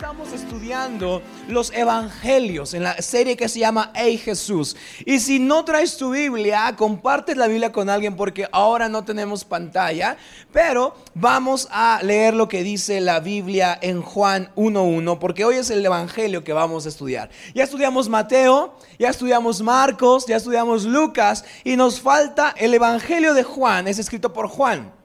Estamos 0.00 0.32
estudiando 0.32 1.20
los 1.46 1.70
evangelios 1.74 2.72
en 2.72 2.84
la 2.84 3.02
serie 3.02 3.36
que 3.36 3.50
se 3.50 3.58
llama 3.58 3.92
Hey 3.94 4.16
Jesús. 4.16 4.74
Y 5.04 5.20
si 5.20 5.38
no 5.38 5.62
traes 5.66 5.98
tu 5.98 6.12
Biblia, 6.12 6.74
comparte 6.74 7.36
la 7.36 7.46
Biblia 7.48 7.70
con 7.70 7.90
alguien 7.90 8.16
porque 8.16 8.48
ahora 8.50 8.88
no 8.88 9.04
tenemos 9.04 9.44
pantalla, 9.44 10.16
pero 10.54 10.94
vamos 11.12 11.68
a 11.70 12.00
leer 12.02 12.32
lo 12.32 12.48
que 12.48 12.62
dice 12.62 13.02
la 13.02 13.20
Biblia 13.20 13.78
en 13.82 14.00
Juan 14.00 14.50
1.1 14.56 15.18
porque 15.18 15.44
hoy 15.44 15.56
es 15.56 15.68
el 15.68 15.84
evangelio 15.84 16.44
que 16.44 16.54
vamos 16.54 16.86
a 16.86 16.88
estudiar. 16.88 17.28
Ya 17.54 17.64
estudiamos 17.64 18.08
Mateo, 18.08 18.78
ya 18.98 19.10
estudiamos 19.10 19.60
Marcos, 19.60 20.24
ya 20.26 20.36
estudiamos 20.36 20.84
Lucas 20.84 21.44
y 21.62 21.76
nos 21.76 22.00
falta 22.00 22.54
el 22.56 22.72
evangelio 22.72 23.34
de 23.34 23.42
Juan, 23.42 23.86
es 23.86 23.98
escrito 23.98 24.32
por 24.32 24.48
Juan 24.48 24.98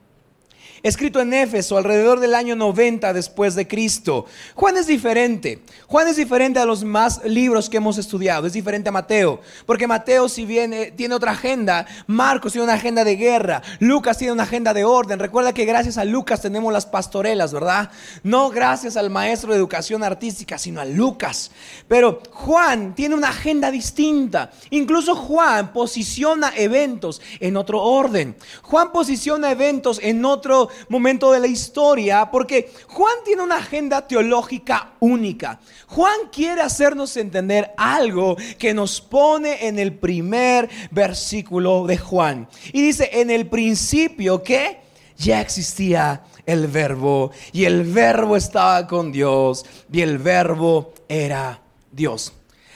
escrito 0.87 1.19
en 1.19 1.33
Éfeso 1.33 1.77
alrededor 1.77 2.19
del 2.19 2.35
año 2.35 2.55
90 2.55 3.11
después 3.11 3.55
de 3.55 3.67
Cristo. 3.67 4.27
Juan 4.53 4.77
es 4.77 4.85
diferente. 4.85 5.63
Juan 5.87 6.07
es 6.07 6.15
diferente 6.15 6.59
a 6.59 6.65
los 6.65 6.83
más 6.83 7.25
libros 7.25 7.71
que 7.71 7.77
hemos 7.77 7.97
estudiado. 7.97 8.45
Es 8.45 8.53
diferente 8.53 8.89
a 8.89 8.91
Mateo. 8.91 9.41
Porque 9.65 9.87
Mateo, 9.87 10.29
si 10.29 10.45
bien 10.45 10.73
eh, 10.73 10.93
tiene 10.95 11.15
otra 11.15 11.31
agenda, 11.31 11.87
Marcos 12.05 12.51
tiene 12.51 12.65
una 12.65 12.75
agenda 12.75 13.03
de 13.03 13.15
guerra, 13.15 13.63
Lucas 13.79 14.19
tiene 14.19 14.33
una 14.33 14.43
agenda 14.43 14.75
de 14.75 14.83
orden. 14.83 15.17
Recuerda 15.17 15.53
que 15.53 15.65
gracias 15.65 15.97
a 15.97 16.05
Lucas 16.05 16.43
tenemos 16.43 16.71
las 16.71 16.85
pastorelas, 16.85 17.51
¿verdad? 17.51 17.89
No 18.21 18.51
gracias 18.51 18.95
al 18.95 19.09
maestro 19.09 19.53
de 19.53 19.57
educación 19.57 20.03
artística, 20.03 20.59
sino 20.59 20.81
a 20.81 20.85
Lucas. 20.85 21.49
Pero 21.87 22.21
Juan 22.31 22.93
tiene 22.93 23.15
una 23.15 23.29
agenda 23.29 23.71
distinta. 23.71 24.51
Incluso 24.69 25.15
Juan 25.15 25.73
posiciona 25.73 26.53
eventos 26.55 27.23
en 27.39 27.57
otro 27.57 27.81
orden. 27.81 28.35
Juan 28.61 28.91
posiciona 28.91 29.49
eventos 29.49 29.99
en 30.03 30.23
otro 30.25 30.69
momento 30.89 31.31
de 31.31 31.39
la 31.39 31.47
historia, 31.47 32.29
porque 32.31 32.71
Juan 32.87 33.15
tiene 33.23 33.43
una 33.43 33.57
agenda 33.57 34.07
teológica 34.07 34.93
única. 34.99 35.59
Juan 35.87 36.15
quiere 36.31 36.61
hacernos 36.61 37.15
entender 37.17 37.73
algo 37.77 38.35
que 38.57 38.73
nos 38.73 39.01
pone 39.01 39.67
en 39.67 39.79
el 39.79 39.93
primer 39.93 40.69
versículo 40.91 41.85
de 41.85 41.97
Juan. 41.97 42.47
Y 42.73 42.81
dice, 42.81 43.09
en 43.13 43.29
el 43.29 43.47
principio 43.47 44.43
que 44.43 44.79
ya 45.17 45.41
existía 45.41 46.23
el 46.45 46.67
verbo 46.67 47.31
y 47.51 47.65
el 47.65 47.83
verbo 47.83 48.35
estaba 48.35 48.85
con 48.87 49.11
Dios 49.11 49.65
y 49.91 50.01
el 50.01 50.17
verbo 50.17 50.93
era 51.07 51.61
Dios. 51.91 52.33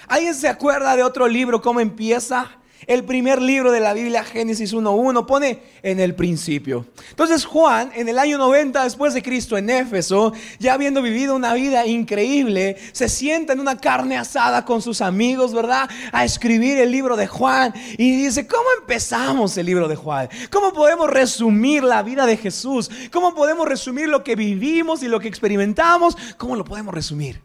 ¿Alguien 0.07 0.33
se 0.33 0.47
acuerda 0.47 0.95
de 0.95 1.03
otro 1.03 1.27
libro 1.27 1.61
cómo 1.61 1.79
empieza? 1.79 2.58
El 2.87 3.03
primer 3.03 3.41
libro 3.41 3.71
de 3.71 3.79
la 3.79 3.93
Biblia, 3.93 4.23
Génesis 4.23 4.73
1.1, 4.73 5.25
pone 5.25 5.61
en 5.83 5.99
el 5.99 6.15
principio. 6.15 6.85
Entonces 7.09 7.45
Juan, 7.45 7.91
en 7.93 8.07
el 8.07 8.17
año 8.17 8.37
90 8.37 8.83
después 8.83 9.13
de 9.13 9.21
Cristo, 9.21 9.57
en 9.57 9.69
Éfeso, 9.69 10.33
ya 10.59 10.73
habiendo 10.73 11.01
vivido 11.01 11.35
una 11.35 11.53
vida 11.53 11.85
increíble, 11.85 12.77
se 12.91 13.09
sienta 13.09 13.53
en 13.53 13.59
una 13.59 13.77
carne 13.77 14.17
asada 14.17 14.65
con 14.65 14.81
sus 14.81 15.01
amigos, 15.01 15.53
¿verdad? 15.53 15.89
A 16.11 16.23
escribir 16.23 16.77
el 16.79 16.91
libro 16.91 17.17
de 17.17 17.27
Juan. 17.27 17.73
Y 17.97 18.23
dice, 18.23 18.47
¿cómo 18.47 18.67
empezamos 18.79 19.57
el 19.57 19.65
libro 19.65 19.87
de 19.87 19.95
Juan? 19.95 20.29
¿Cómo 20.49 20.73
podemos 20.73 21.09
resumir 21.09 21.83
la 21.83 22.03
vida 22.03 22.25
de 22.25 22.37
Jesús? 22.37 22.89
¿Cómo 23.11 23.35
podemos 23.35 23.67
resumir 23.67 24.07
lo 24.07 24.23
que 24.23 24.35
vivimos 24.35 25.03
y 25.03 25.07
lo 25.07 25.19
que 25.19 25.27
experimentamos? 25.27 26.17
¿Cómo 26.37 26.55
lo 26.55 26.63
podemos 26.63 26.93
resumir? 26.93 27.41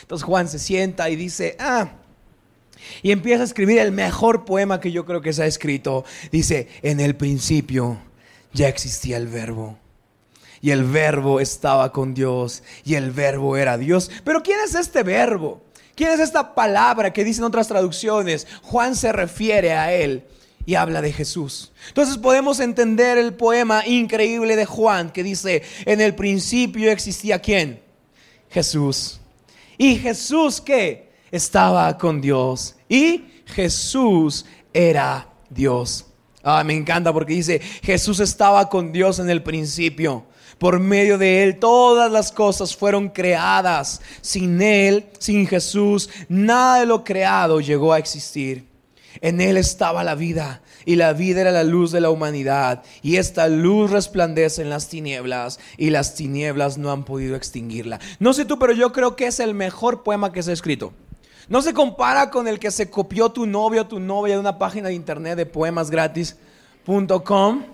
Entonces 0.00 0.24
Juan 0.24 0.48
se 0.48 0.58
sienta 0.58 1.10
y 1.10 1.16
dice, 1.16 1.56
ah, 1.60 1.88
y 3.02 3.10
empieza 3.12 3.42
a 3.42 3.46
escribir 3.46 3.78
el 3.78 3.92
mejor 3.92 4.44
poema 4.44 4.80
que 4.80 4.92
yo 4.92 5.04
creo 5.04 5.20
que 5.20 5.32
se 5.32 5.42
ha 5.42 5.46
escrito. 5.46 6.04
Dice, 6.30 6.68
en 6.82 7.00
el 7.00 7.16
principio 7.16 7.98
ya 8.52 8.68
existía 8.68 9.16
el 9.16 9.28
verbo. 9.28 9.78
Y 10.60 10.70
el 10.70 10.84
verbo 10.84 11.40
estaba 11.40 11.92
con 11.92 12.14
Dios. 12.14 12.62
Y 12.84 12.94
el 12.94 13.10
verbo 13.10 13.56
era 13.56 13.78
Dios. 13.78 14.10
Pero 14.24 14.42
¿quién 14.42 14.58
es 14.64 14.74
este 14.74 15.02
verbo? 15.02 15.62
¿Quién 15.94 16.10
es 16.10 16.20
esta 16.20 16.54
palabra 16.54 17.12
que 17.12 17.24
dicen 17.24 17.44
otras 17.44 17.68
traducciones? 17.68 18.46
Juan 18.62 18.94
se 18.94 19.12
refiere 19.12 19.72
a 19.72 19.92
él 19.92 20.24
y 20.64 20.74
habla 20.74 21.00
de 21.00 21.12
Jesús. 21.12 21.72
Entonces 21.88 22.18
podemos 22.18 22.60
entender 22.60 23.18
el 23.18 23.34
poema 23.34 23.86
increíble 23.86 24.54
de 24.54 24.64
Juan 24.66 25.10
que 25.10 25.22
dice, 25.22 25.62
en 25.86 26.00
el 26.00 26.14
principio 26.14 26.90
existía 26.90 27.40
quién? 27.40 27.80
Jesús. 28.50 29.18
¿Y 29.76 29.96
Jesús 29.96 30.60
qué? 30.60 31.07
Estaba 31.30 31.96
con 31.98 32.20
Dios 32.20 32.76
y 32.88 33.24
Jesús 33.46 34.46
era 34.72 35.28
Dios. 35.50 36.06
Ah, 36.42 36.62
me 36.64 36.74
encanta 36.74 37.12
porque 37.12 37.34
dice, 37.34 37.60
Jesús 37.82 38.20
estaba 38.20 38.68
con 38.68 38.92
Dios 38.92 39.18
en 39.18 39.28
el 39.28 39.42
principio. 39.42 40.24
Por 40.58 40.80
medio 40.80 41.18
de 41.18 41.44
Él 41.44 41.58
todas 41.58 42.10
las 42.10 42.32
cosas 42.32 42.74
fueron 42.74 43.08
creadas. 43.08 44.00
Sin 44.20 44.60
Él, 44.60 45.06
sin 45.18 45.46
Jesús, 45.46 46.10
nada 46.28 46.80
de 46.80 46.86
lo 46.86 47.04
creado 47.04 47.60
llegó 47.60 47.92
a 47.92 47.98
existir. 47.98 48.66
En 49.20 49.40
Él 49.40 49.56
estaba 49.56 50.04
la 50.04 50.14
vida 50.14 50.62
y 50.84 50.96
la 50.96 51.12
vida 51.12 51.40
era 51.42 51.52
la 51.52 51.64
luz 51.64 51.92
de 51.92 52.00
la 52.00 52.10
humanidad. 52.10 52.82
Y 53.02 53.16
esta 53.16 53.48
luz 53.48 53.90
resplandece 53.90 54.62
en 54.62 54.70
las 54.70 54.88
tinieblas 54.88 55.58
y 55.76 55.90
las 55.90 56.14
tinieblas 56.14 56.78
no 56.78 56.92
han 56.92 57.04
podido 57.04 57.36
extinguirla. 57.36 58.00
No 58.20 58.32
sé 58.32 58.44
tú, 58.44 58.58
pero 58.58 58.72
yo 58.72 58.92
creo 58.92 59.16
que 59.16 59.26
es 59.26 59.40
el 59.40 59.54
mejor 59.54 60.02
poema 60.02 60.32
que 60.32 60.42
se 60.42 60.50
ha 60.50 60.54
escrito. 60.54 60.92
No 61.48 61.62
se 61.62 61.72
compara 61.72 62.30
con 62.30 62.46
el 62.46 62.58
que 62.58 62.70
se 62.70 62.90
copió 62.90 63.30
tu 63.30 63.46
novio 63.46 63.80
o 63.82 63.86
tu 63.86 63.98
novia 63.98 64.34
de 64.34 64.40
una 64.40 64.58
página 64.58 64.88
de 64.88 64.94
internet 64.94 65.36
de 65.36 65.46
poemasgratis.com. 65.46 67.64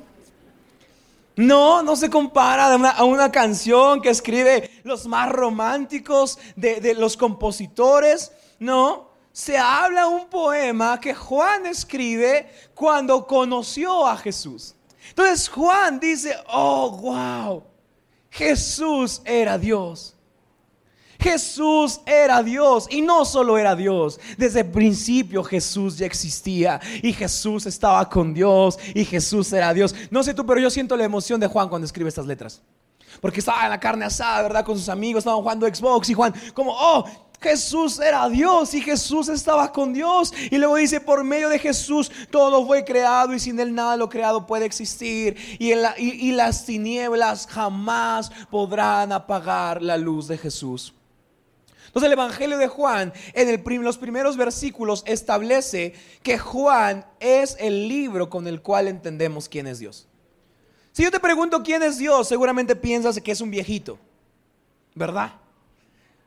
No, 1.37 1.83
no 1.83 1.97
se 1.97 2.09
compara 2.09 2.73
a 2.73 3.05
una, 3.05 3.33
canción 3.33 4.01
que 4.01 4.11
escribe 4.11 4.71
los 4.85 5.09
más 5.09 5.33
románticos 5.33 6.39
de, 6.55 6.81
de 6.81 6.95
los 6.95 7.17
compositores. 7.17 8.31
No, 8.61 9.09
se 9.33 9.59
habla 9.59 10.07
un 10.07 10.29
poema 10.29 11.01
que 11.01 11.13
Juan 11.13 11.67
escribe 11.67 12.49
cuando 12.73 13.27
conoció 13.27 14.07
a 14.07 14.17
Jesús. 14.17 14.77
Entonces 15.09 15.49
Juan 15.49 15.99
dice, 15.99 16.37
oh, 16.47 16.91
wow, 16.91 17.65
Jesús 18.31 19.21
era 19.25 19.59
Dios. 19.59 20.14
Jesús 21.25 22.03
era 22.05 22.43
Dios 22.43 22.87
y 22.91 23.01
no 23.01 23.25
solo 23.25 23.57
era 23.57 23.75
Dios. 23.75 24.21
Desde 24.37 24.61
el 24.61 24.71
principio 24.71 25.43
Jesús 25.43 25.97
ya 25.97 26.05
existía 26.05 26.79
y 27.03 27.15
Jesús 27.15 27.65
estaba 27.65 28.07
con 28.11 28.35
Dios 28.35 28.79
y 28.93 29.07
Jesús 29.07 29.51
era 29.55 29.73
Dios. 29.73 29.95
No 30.11 30.23
sé 30.23 30.35
tú, 30.35 30.45
pero 30.45 30.61
yo 30.61 30.69
siento 30.69 30.99
la 30.99 31.05
emoción 31.05 31.41
de 31.41 31.47
Juan 31.47 31.71
cuando 31.71 31.87
escribe 31.87 32.11
estas 32.11 32.27
letras. 32.27 32.61
Porque 33.23 33.41
estaba 33.41 33.65
en 33.65 33.71
la 33.71 33.81
carne 33.81 34.05
asada, 34.05 34.43
¿verdad? 34.43 34.67
Con 34.67 34.77
sus 34.77 34.91
amigos, 34.91 35.21
estaban 35.21 35.41
jugando 35.41 35.67
Xbox 35.67 36.11
y 36.11 36.15
Juan 36.15 36.35
como, 36.53 36.75
oh, 36.77 37.07
Jesús 37.41 38.01
era 38.01 38.29
Dios 38.29 38.75
y 38.75 38.83
Jesús 38.83 39.31
estaba 39.31 39.73
con 39.73 39.95
Dios. 39.95 40.31
Y 40.51 40.59
luego 40.59 40.77
dice, 40.77 41.01
por 41.01 41.25
medio 41.25 41.49
de 41.49 41.59
Jesús 41.59 42.13
todo 42.31 42.67
fue 42.67 42.85
creado 42.85 43.33
y 43.33 43.41
sin 43.41 43.59
él 43.59 43.75
nada 43.75 43.97
lo 43.97 44.11
creado 44.11 44.47
puede 44.47 44.67
existir. 44.67 45.39
Y, 45.59 45.73
y 45.73 46.33
las 46.33 46.67
tinieblas 46.67 47.47
jamás 47.47 48.31
podrán 48.51 49.11
apagar 49.11 49.81
la 49.81 49.97
luz 49.97 50.29
de 50.29 50.37
Jesús. 50.37 50.93
Entonces 51.95 52.09
el 52.09 52.15
Evangelio 52.15 52.59
de 52.59 52.67
Juan 52.67 53.13
en 53.35 53.85
los 53.85 53.99
primeros 53.99 54.37
versículos 54.37 55.05
establece 55.07 55.95
que 56.25 56.39
Juan 56.39 57.07
es 57.21 57.57
el 57.61 57.87
libro 57.87 58.29
con 58.29 58.49
el 58.49 58.63
cual 58.63 58.89
entendemos 58.89 59.49
quién 59.49 59.69
es 59.69 59.79
Dios. 59.79 60.09
Si 60.91 61.05
yo 61.05 61.13
te 61.13 61.21
pregunto 61.21 61.63
quién 61.63 61.85
es 61.85 61.97
Dios, 61.97 62.27
seguramente 62.27 62.75
piensas 62.75 63.21
que 63.21 63.31
es 63.31 63.41
un 63.41 63.49
viejito, 63.49 63.97
¿verdad? 64.97 65.35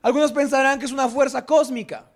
Algunos 0.02 0.32
pensarán 0.32 0.80
que 0.80 0.86
es 0.86 0.94
una 0.94 1.10
fuerza 1.10 1.46
cósmica. 1.46 2.10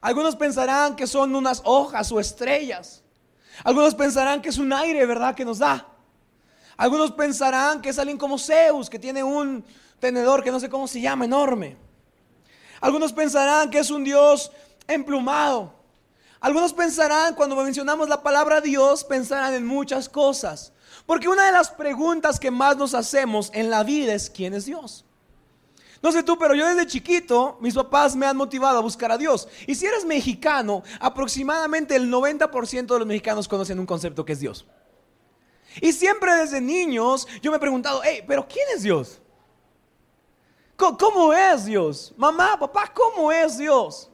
Algunos 0.00 0.36
pensarán 0.36 0.94
que 0.94 1.08
son 1.08 1.34
unas 1.34 1.62
hojas 1.64 2.12
o 2.12 2.20
estrellas. 2.20 3.02
Algunos 3.64 3.96
pensarán 3.96 4.40
que 4.40 4.50
es 4.50 4.58
un 4.58 4.72
aire, 4.72 5.04
¿verdad? 5.06 5.34
Que 5.34 5.44
nos 5.44 5.58
da. 5.58 5.88
Algunos 6.76 7.10
pensarán 7.10 7.82
que 7.82 7.88
es 7.88 7.98
alguien 7.98 8.16
como 8.16 8.38
Zeus, 8.38 8.88
que 8.88 9.00
tiene 9.00 9.24
un 9.24 9.64
tenedor 9.98 10.44
que 10.44 10.52
no 10.52 10.60
sé 10.60 10.70
cómo 10.70 10.86
se 10.86 11.00
llama, 11.00 11.24
enorme. 11.24 11.89
Algunos 12.80 13.12
pensarán 13.12 13.70
que 13.70 13.78
es 13.78 13.90
un 13.90 14.04
Dios 14.04 14.50
emplumado. 14.86 15.74
Algunos 16.40 16.72
pensarán, 16.72 17.34
cuando 17.34 17.54
mencionamos 17.56 18.08
la 18.08 18.22
palabra 18.22 18.60
Dios, 18.60 19.04
pensarán 19.04 19.52
en 19.52 19.66
muchas 19.66 20.08
cosas. 20.08 20.72
Porque 21.04 21.28
una 21.28 21.46
de 21.46 21.52
las 21.52 21.70
preguntas 21.70 22.40
que 22.40 22.50
más 22.50 22.76
nos 22.76 22.94
hacemos 22.94 23.50
en 23.52 23.68
la 23.68 23.82
vida 23.82 24.14
es 24.14 24.30
¿quién 24.30 24.54
es 24.54 24.64
Dios? 24.64 25.04
No 26.02 26.12
sé 26.12 26.22
tú, 26.22 26.38
pero 26.38 26.54
yo 26.54 26.66
desde 26.66 26.86
chiquito, 26.86 27.58
mis 27.60 27.74
papás 27.74 28.16
me 28.16 28.24
han 28.24 28.36
motivado 28.36 28.78
a 28.78 28.80
buscar 28.80 29.12
a 29.12 29.18
Dios. 29.18 29.48
Y 29.66 29.74
si 29.74 29.84
eres 29.84 30.06
mexicano, 30.06 30.82
aproximadamente 30.98 31.94
el 31.94 32.10
90% 32.10 32.86
de 32.86 32.98
los 32.98 33.06
mexicanos 33.06 33.46
conocen 33.46 33.78
un 33.78 33.84
concepto 33.84 34.24
que 34.24 34.32
es 34.32 34.40
Dios. 34.40 34.66
Y 35.82 35.92
siempre 35.92 36.34
desde 36.34 36.60
niños 36.62 37.28
yo 37.42 37.50
me 37.50 37.58
he 37.58 37.60
preguntado, 37.60 38.00
hey, 38.02 38.24
pero 38.26 38.48
¿quién 38.48 38.66
es 38.74 38.82
Dios? 38.82 39.20
¿Cómo 40.98 41.32
es 41.32 41.66
Dios? 41.66 42.14
Mamá, 42.16 42.58
papá, 42.58 42.90
¿cómo 42.94 43.30
es 43.30 43.58
Dios? 43.58 44.10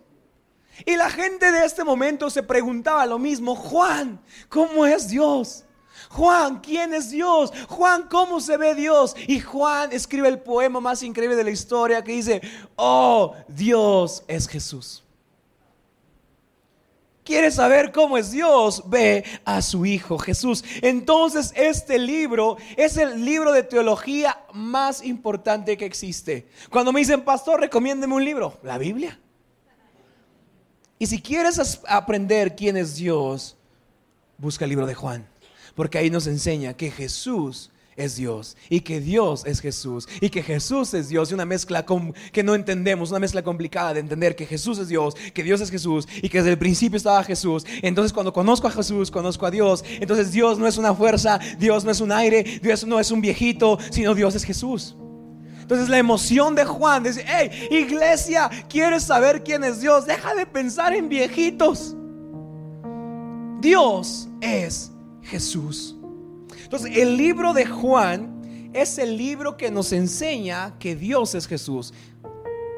Y 0.84 0.96
la 0.96 1.08
gente 1.08 1.50
de 1.50 1.64
este 1.64 1.84
momento 1.84 2.28
se 2.28 2.42
preguntaba 2.42 3.06
lo 3.06 3.18
mismo, 3.18 3.54
Juan, 3.54 4.20
¿cómo 4.48 4.84
es 4.84 5.08
Dios? 5.08 5.64
Juan, 6.10 6.60
¿quién 6.60 6.92
es 6.92 7.10
Dios? 7.10 7.52
Juan, 7.68 8.08
¿cómo 8.08 8.40
se 8.40 8.56
ve 8.56 8.74
Dios? 8.74 9.16
Y 9.26 9.40
Juan 9.40 9.92
escribe 9.92 10.28
el 10.28 10.40
poema 10.40 10.80
más 10.80 11.02
increíble 11.02 11.36
de 11.36 11.44
la 11.44 11.50
historia 11.50 12.02
que 12.02 12.12
dice, 12.12 12.42
oh, 12.76 13.34
Dios 13.48 14.22
es 14.28 14.46
Jesús. 14.46 15.05
¿Quieres 17.26 17.56
saber 17.56 17.90
cómo 17.90 18.16
es 18.16 18.30
Dios? 18.30 18.84
Ve 18.86 19.24
a 19.44 19.60
su 19.60 19.84
Hijo 19.84 20.16
Jesús. 20.16 20.62
Entonces 20.80 21.52
este 21.56 21.98
libro 21.98 22.56
es 22.76 22.96
el 22.96 23.24
libro 23.24 23.50
de 23.50 23.64
teología 23.64 24.38
más 24.52 25.02
importante 25.02 25.76
que 25.76 25.86
existe. 25.86 26.46
Cuando 26.70 26.92
me 26.92 27.00
dicen, 27.00 27.22
pastor, 27.22 27.60
recomiéndeme 27.60 28.14
un 28.14 28.24
libro, 28.24 28.56
la 28.62 28.78
Biblia. 28.78 29.18
Y 31.00 31.08
si 31.08 31.20
quieres 31.20 31.80
aprender 31.88 32.54
quién 32.54 32.76
es 32.76 32.94
Dios, 32.94 33.56
busca 34.38 34.64
el 34.64 34.70
libro 34.70 34.86
de 34.86 34.94
Juan, 34.94 35.26
porque 35.74 35.98
ahí 35.98 36.10
nos 36.10 36.28
enseña 36.28 36.74
que 36.74 36.92
Jesús 36.92 37.72
es 37.96 38.16
Dios 38.16 38.56
y 38.68 38.80
que 38.80 39.00
Dios 39.00 39.44
es 39.46 39.60
Jesús 39.60 40.08
y 40.20 40.28
que 40.28 40.42
Jesús 40.42 40.92
es 40.94 41.08
Dios 41.08 41.30
y 41.30 41.34
una 41.34 41.44
mezcla 41.44 41.84
que 42.32 42.42
no 42.42 42.54
entendemos, 42.54 43.10
una 43.10 43.18
mezcla 43.18 43.42
complicada 43.42 43.94
de 43.94 44.00
entender 44.00 44.36
que 44.36 44.46
Jesús 44.46 44.78
es 44.78 44.88
Dios, 44.88 45.14
que 45.34 45.42
Dios 45.42 45.60
es 45.60 45.70
Jesús 45.70 46.06
y 46.22 46.28
que 46.28 46.38
desde 46.38 46.50
el 46.50 46.58
principio 46.58 46.96
estaba 46.96 47.24
Jesús. 47.24 47.64
Entonces 47.82 48.12
cuando 48.12 48.32
conozco 48.32 48.68
a 48.68 48.70
Jesús, 48.70 49.10
conozco 49.10 49.46
a 49.46 49.50
Dios. 49.50 49.84
Entonces 50.00 50.32
Dios 50.32 50.58
no 50.58 50.66
es 50.66 50.76
una 50.76 50.94
fuerza, 50.94 51.38
Dios 51.58 51.84
no 51.84 51.90
es 51.90 52.00
un 52.00 52.12
aire, 52.12 52.60
Dios 52.62 52.86
no 52.86 53.00
es 53.00 53.10
un 53.10 53.20
viejito, 53.20 53.78
sino 53.90 54.14
Dios 54.14 54.34
es 54.34 54.44
Jesús. 54.44 54.96
Entonces 55.60 55.88
la 55.88 55.98
emoción 55.98 56.54
de 56.54 56.64
Juan 56.64 57.02
dice, 57.02 57.24
hey, 57.26 57.50
iglesia, 57.72 58.48
¿quieres 58.68 59.02
saber 59.02 59.42
quién 59.42 59.64
es 59.64 59.80
Dios? 59.80 60.06
Deja 60.06 60.32
de 60.34 60.46
pensar 60.46 60.94
en 60.94 61.08
viejitos. 61.08 61.96
Dios 63.60 64.28
es 64.40 64.92
Jesús. 65.22 65.95
Entonces 66.66 66.96
el 66.96 67.16
libro 67.16 67.52
de 67.52 67.64
Juan 67.64 68.70
es 68.72 68.98
el 68.98 69.16
libro 69.16 69.56
que 69.56 69.70
nos 69.70 69.92
enseña 69.92 70.76
que 70.80 70.96
Dios 70.96 71.36
es 71.36 71.46
Jesús 71.46 71.94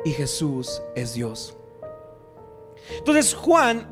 y 0.04 0.10
Jesús 0.10 0.82
es 0.94 1.14
Dios. 1.14 1.56
Entonces 2.98 3.32
Juan, 3.32 3.88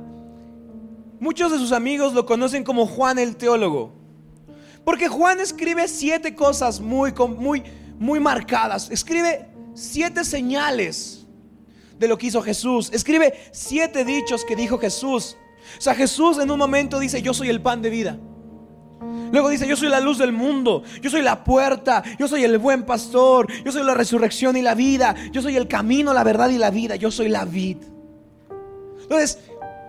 muchos 1.18 1.50
de 1.50 1.56
sus 1.56 1.72
amigos 1.72 2.12
lo 2.12 2.26
conocen 2.26 2.62
como 2.62 2.86
Juan 2.86 3.18
el 3.18 3.36
teólogo. 3.36 3.94
Porque 4.84 5.08
Juan 5.08 5.40
escribe 5.40 5.88
siete 5.88 6.34
cosas 6.34 6.78
muy, 6.78 7.14
muy, 7.38 7.62
muy 7.98 8.20
marcadas. 8.20 8.90
Escribe 8.90 9.48
siete 9.72 10.26
señales 10.26 11.26
de 11.98 12.06
lo 12.06 12.18
que 12.18 12.26
hizo 12.26 12.42
Jesús. 12.42 12.90
Escribe 12.92 13.32
siete 13.50 14.04
dichos 14.04 14.44
que 14.44 14.56
dijo 14.56 14.76
Jesús. 14.76 15.38
O 15.78 15.80
sea, 15.80 15.94
Jesús 15.94 16.36
en 16.36 16.50
un 16.50 16.58
momento 16.58 16.98
dice, 16.98 17.22
yo 17.22 17.32
soy 17.32 17.48
el 17.48 17.62
pan 17.62 17.80
de 17.80 17.88
vida. 17.88 18.20
Luego 19.30 19.50
dice, 19.50 19.66
yo 19.66 19.76
soy 19.76 19.88
la 19.88 20.00
luz 20.00 20.18
del 20.18 20.32
mundo, 20.32 20.82
yo 21.02 21.10
soy 21.10 21.22
la 21.22 21.44
puerta, 21.44 22.02
yo 22.18 22.26
soy 22.28 22.44
el 22.44 22.58
buen 22.58 22.84
pastor, 22.84 23.46
yo 23.64 23.70
soy 23.70 23.82
la 23.84 23.94
resurrección 23.94 24.56
y 24.56 24.62
la 24.62 24.74
vida, 24.74 25.14
yo 25.32 25.42
soy 25.42 25.56
el 25.56 25.68
camino, 25.68 26.14
la 26.14 26.24
verdad 26.24 26.48
y 26.48 26.58
la 26.58 26.70
vida, 26.70 26.96
yo 26.96 27.10
soy 27.10 27.28
la 27.28 27.44
vid. 27.44 27.78
Entonces, 29.02 29.38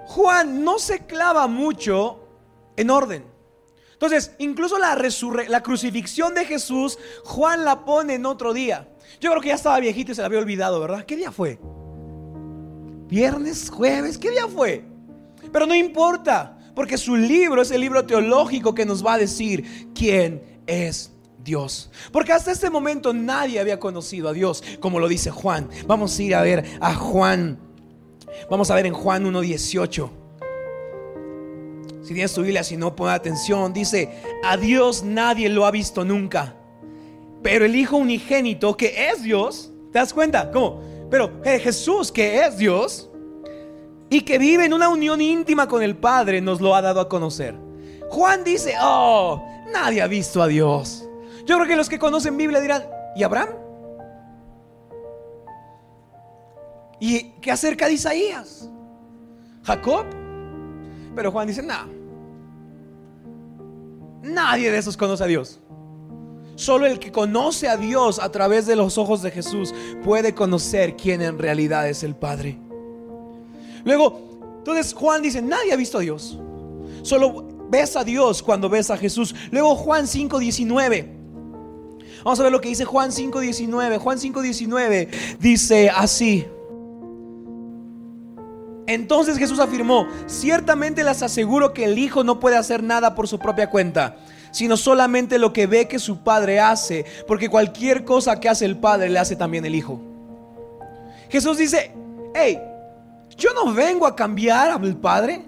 Juan 0.07 0.63
no 0.63 0.79
se 0.79 1.05
clava 1.05 1.47
mucho 1.47 2.27
en 2.75 2.89
orden. 2.89 3.25
Entonces, 3.93 4.33
incluso 4.37 4.77
la, 4.77 4.95
la 5.47 5.63
crucifixión 5.63 6.35
de 6.35 6.45
Jesús, 6.45 6.99
Juan 7.23 7.65
la 7.65 7.83
pone 7.85 8.15
en 8.15 8.25
otro 8.25 8.53
día. 8.53 8.87
Yo 9.19 9.31
creo 9.31 9.41
que 9.41 9.49
ya 9.49 9.55
estaba 9.55 9.79
viejito 9.79 10.11
y 10.11 10.15
se 10.15 10.21
la 10.21 10.27
había 10.27 10.39
olvidado, 10.39 10.79
¿verdad? 10.79 11.05
¿Qué 11.05 11.15
día 11.15 11.31
fue? 11.31 11.59
Viernes, 13.07 13.69
jueves, 13.69 14.17
¿qué 14.17 14.29
día 14.31 14.47
fue? 14.47 14.83
Pero 15.51 15.65
no 15.65 15.73
importa, 15.73 16.56
porque 16.77 16.99
su 16.99 17.15
libro 17.15 17.63
es 17.63 17.71
el 17.71 17.81
libro 17.81 18.05
teológico 18.05 18.75
que 18.75 18.85
nos 18.85 19.03
va 19.03 19.15
a 19.15 19.17
decir 19.17 19.89
quién 19.95 20.61
es 20.67 21.11
Dios. 21.43 21.89
Porque 22.11 22.33
hasta 22.33 22.51
este 22.51 22.69
momento 22.69 23.15
nadie 23.15 23.59
había 23.59 23.79
conocido 23.79 24.29
a 24.29 24.33
Dios, 24.33 24.63
como 24.79 24.99
lo 24.99 25.07
dice 25.07 25.31
Juan. 25.31 25.69
Vamos 25.87 26.19
a 26.19 26.21
ir 26.21 26.35
a 26.35 26.43
ver 26.43 26.63
a 26.79 26.93
Juan. 26.93 27.57
Vamos 28.47 28.69
a 28.69 28.75
ver 28.75 28.85
en 28.85 28.93
Juan 28.93 29.25
1.18. 29.25 30.09
Si 32.03 32.13
tienes 32.13 32.31
tu 32.31 32.43
Biblia, 32.43 32.63
si 32.63 32.77
no, 32.77 32.95
pon 32.95 33.09
atención. 33.09 33.73
Dice, 33.73 34.11
a 34.43 34.55
Dios 34.55 35.01
nadie 35.01 35.49
lo 35.49 35.65
ha 35.65 35.71
visto 35.71 36.05
nunca. 36.05 36.53
Pero 37.41 37.65
el 37.65 37.75
Hijo 37.75 37.97
unigénito, 37.97 38.77
que 38.77 39.09
es 39.09 39.23
Dios, 39.23 39.71
¿te 39.91 39.97
das 39.97 40.13
cuenta? 40.13 40.51
¿Cómo? 40.51 40.83
Pero 41.09 41.41
eh, 41.43 41.57
Jesús, 41.57 42.11
que 42.11 42.45
es 42.45 42.59
Dios, 42.59 43.06
y 44.09 44.21
que 44.21 44.37
vive 44.37 44.65
en 44.65 44.73
una 44.73 44.89
unión 44.89 45.21
íntima 45.21 45.67
con 45.67 45.83
el 45.83 45.97
Padre, 45.97 46.41
nos 46.41 46.61
lo 46.61 46.75
ha 46.75 46.81
dado 46.81 47.01
a 47.01 47.09
conocer. 47.09 47.55
Juan 48.09 48.43
dice, 48.43 48.73
oh, 48.81 49.43
nadie 49.71 50.01
ha 50.01 50.07
visto 50.07 50.41
a 50.41 50.47
Dios. 50.47 51.07
Yo 51.45 51.55
creo 51.55 51.67
que 51.67 51.75
los 51.75 51.89
que 51.89 51.99
conocen 51.99 52.37
Biblia 52.37 52.59
dirán, 52.61 52.83
¿y 53.15 53.23
Abraham? 53.23 53.49
¿Y 56.99 57.31
qué 57.41 57.51
acerca 57.51 57.87
de 57.87 57.93
Isaías? 57.93 58.69
¿Jacob? 59.63 60.05
Pero 61.15 61.31
Juan 61.31 61.47
dice, 61.47 61.61
no, 61.61 61.97
Nadie 64.27 64.71
de 64.71 64.77
esos 64.77 64.97
conoce 64.97 65.23
a 65.23 65.27
Dios. 65.27 65.59
Solo 66.55 66.85
el 66.85 66.99
que 66.99 67.11
conoce 67.11 67.69
a 67.69 67.77
Dios 67.77 68.19
a 68.19 68.31
través 68.31 68.65
de 68.65 68.75
los 68.75 68.97
ojos 68.97 69.21
de 69.21 69.31
Jesús 69.31 69.73
puede 70.03 70.33
conocer 70.33 70.95
quién 70.95 71.21
en 71.21 71.37
realidad 71.37 71.87
es 71.87 72.03
el 72.03 72.15
Padre. 72.15 72.59
Luego, 73.87 74.19
entonces 74.57 74.93
Juan 74.93 75.21
dice, 75.21 75.41
nadie 75.41 75.71
ha 75.71 75.77
visto 75.77 75.97
a 75.97 76.01
Dios. 76.01 76.37
Solo 77.03 77.45
ves 77.69 77.95
a 77.95 78.03
Dios 78.03 78.43
cuando 78.43 78.67
ves 78.67 78.91
a 78.91 78.97
Jesús. 78.97 79.33
Luego 79.49 79.75
Juan 79.75 80.07
5:19. 80.07 81.07
Vamos 82.21 82.37
a 82.37 82.43
ver 82.43 82.51
lo 82.51 82.59
que 82.59 82.67
dice 82.67 82.83
Juan 82.83 83.11
5:19. 83.11 83.97
Juan 83.97 84.19
5:19 84.19 85.07
dice 85.39 85.89
así. 85.89 86.45
Entonces 88.87 89.37
Jesús 89.37 89.59
afirmó, 89.59 90.05
ciertamente 90.25 91.05
les 91.05 91.23
aseguro 91.23 91.73
que 91.73 91.85
el 91.85 91.97
Hijo 91.97 92.25
no 92.25 92.41
puede 92.41 92.57
hacer 92.57 92.83
nada 92.83 93.15
por 93.15 93.29
su 93.29 93.39
propia 93.39 93.69
cuenta, 93.69 94.17
sino 94.51 94.75
solamente 94.75 95.39
lo 95.39 95.53
que 95.53 95.65
ve 95.65 95.87
que 95.87 95.99
su 95.99 96.25
Padre 96.25 96.59
hace, 96.59 97.05
porque 97.25 97.47
cualquier 97.47 98.03
cosa 98.03 98.41
que 98.41 98.49
hace 98.49 98.65
el 98.65 98.77
Padre 98.77 99.09
le 99.09 99.19
hace 99.19 99.37
también 99.37 99.65
el 99.65 99.75
Hijo. 99.75 100.01
Jesús 101.29 101.57
dice, 101.57 101.91
hey, 102.33 102.59
yo 103.37 103.53
no 103.53 103.73
vengo 103.73 104.05
a 104.05 104.15
cambiar 104.15 104.71
al 104.71 104.97
Padre. 104.97 105.45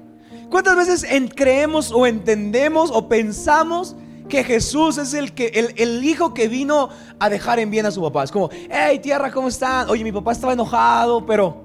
¿Cuántas 0.49 0.75
veces 0.75 1.05
creemos 1.35 1.91
o 1.91 2.05
entendemos 2.05 2.91
o 2.91 3.07
pensamos 3.07 3.95
que 4.27 4.43
Jesús 4.43 4.97
es 4.97 5.13
el, 5.13 5.33
que, 5.33 5.47
el, 5.47 5.73
el, 5.77 6.03
hijo 6.03 6.33
que 6.33 6.47
vino 6.47 6.89
a 7.19 7.29
dejar 7.29 7.59
en 7.59 7.69
bien 7.69 7.85
a 7.85 7.91
su 7.91 8.01
papá? 8.01 8.23
Es 8.23 8.31
como, 8.31 8.49
hey 8.69 8.99
tierra, 8.99 9.31
¿cómo 9.31 9.47
están? 9.47 9.89
Oye, 9.89 10.03
mi 10.03 10.11
papá 10.11 10.31
estaba 10.31 10.53
enojado, 10.53 11.25
pero 11.25 11.63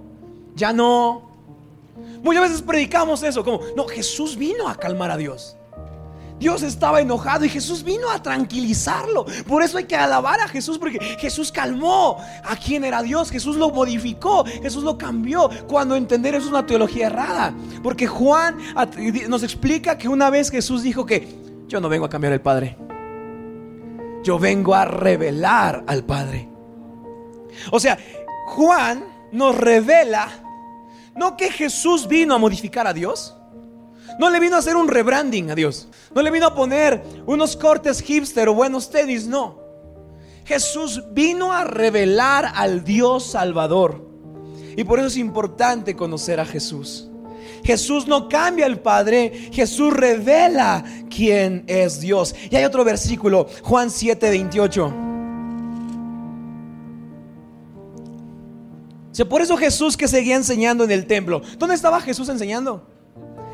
ya 0.55 0.73
no. 0.73 1.31
Muchas 2.23 2.43
veces 2.43 2.63
predicamos 2.63 3.23
eso, 3.23 3.45
como, 3.45 3.61
no, 3.77 3.87
Jesús 3.87 4.37
vino 4.37 4.69
a 4.69 4.75
calmar 4.75 5.11
a 5.11 5.17
Dios. 5.17 5.57
Dios 6.39 6.63
estaba 6.63 7.01
enojado 7.01 7.45
y 7.45 7.49
Jesús 7.49 7.85
vino 7.85 8.11
a 8.11 8.23
tranquilizarlo. 8.23 9.25
Por 9.47 9.63
eso 9.63 9.79
hay 9.79 9.85
que 9.85 9.97
alabar 9.97 10.41
a 10.41 10.49
Jesús 10.49 10.79
porque 10.79 10.99
Jesús 11.19 11.53
calmó 11.53 12.19
a 12.43 12.57
quien 12.57 12.85
era 12.85 13.03
Dios. 13.03 13.31
Jesús 13.31 13.57
lo 13.57 13.71
modificó, 13.71 14.45
Jesús 14.45 14.83
lo 14.83 14.99
cambió. 14.99 15.49
Cuando 15.69 15.97
entender 15.97 16.35
eso 16.35 16.47
es 16.47 16.51
una 16.51 16.67
teología 16.67 17.07
errada. 17.07 17.55
Porque 17.83 18.07
Juan 18.07 18.59
nos 19.29 19.43
explica 19.43 19.97
que 19.97 20.09
una 20.09 20.31
vez 20.31 20.51
Jesús 20.51 20.83
dijo 20.83 21.07
que 21.07 21.29
yo 21.69 21.81
no 21.81 21.89
vengo 21.89 22.07
a 22.07 22.11
cambiar 22.11 22.33
al 22.33 22.41
Padre. 22.41 22.77
Yo 24.23 24.39
vengo 24.39 24.75
a 24.75 24.85
revelar 24.85 25.85
al 25.87 26.05
Padre. 26.05 26.49
O 27.71 27.79
sea, 27.79 27.99
Juan 28.47 29.05
nos 29.33 29.57
revela 29.57 30.29
no 31.15 31.37
que 31.37 31.51
Jesús 31.51 32.09
vino 32.09 32.35
a 32.35 32.39
modificar 32.39 32.87
a 32.87 32.93
Dios. 32.93 33.37
No 34.19 34.31
le 34.31 34.41
vino 34.41 34.57
a 34.57 34.61
hacer 34.61 34.77
un 34.77 34.89
rebranding 34.89 35.51
a 35.51 35.55
Dios. 35.55 35.89
No 36.15 36.23
le 36.23 36.31
vino 36.31 36.47
a 36.47 36.55
poner 36.55 37.03
unos 37.27 37.57
cortes 37.57 38.01
hipster 38.01 38.49
o 38.49 38.55
buenos 38.55 38.91
tenis, 38.91 39.27
no. 39.27 39.63
Jesús 40.45 41.03
vino 41.13 41.53
a 41.53 41.65
revelar 41.65 42.53
al 42.55 42.85
Dios 42.85 43.31
Salvador. 43.31 44.09
Y 44.77 44.85
por 44.85 44.99
eso 44.99 45.09
es 45.09 45.17
importante 45.17 45.97
conocer 45.97 46.41
a 46.41 46.45
Jesús. 46.45 47.09
Jesús 47.63 48.07
no 48.07 48.29
cambia 48.29 48.67
al 48.67 48.81
Padre, 48.81 49.51
Jesús 49.53 49.93
revela 49.93 50.85
quién 51.09 51.65
es 51.67 52.01
Dios. 52.01 52.35
Y 52.51 52.57
hay 52.57 52.65
otro 52.65 52.85
versículo, 52.85 53.47
Juan 53.63 53.91
7, 53.91 54.31
28. 54.31 54.95
por 59.29 59.41
eso 59.41 59.57
Jesús 59.57 59.97
que 59.97 60.09
seguía 60.09 60.35
enseñando 60.35 60.83
en 60.83 60.91
el 60.91 61.07
templo. 61.07 61.41
¿Dónde 61.57 61.77
estaba 61.77 62.01
Jesús 62.01 62.29
enseñando? 62.29 62.89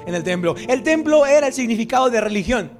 En 0.06 0.14
el 0.14 0.22
templo. 0.22 0.54
El 0.68 0.82
templo 0.82 1.26
era 1.26 1.48
el 1.48 1.52
significado 1.52 2.10
de 2.10 2.20
religión. 2.20 2.70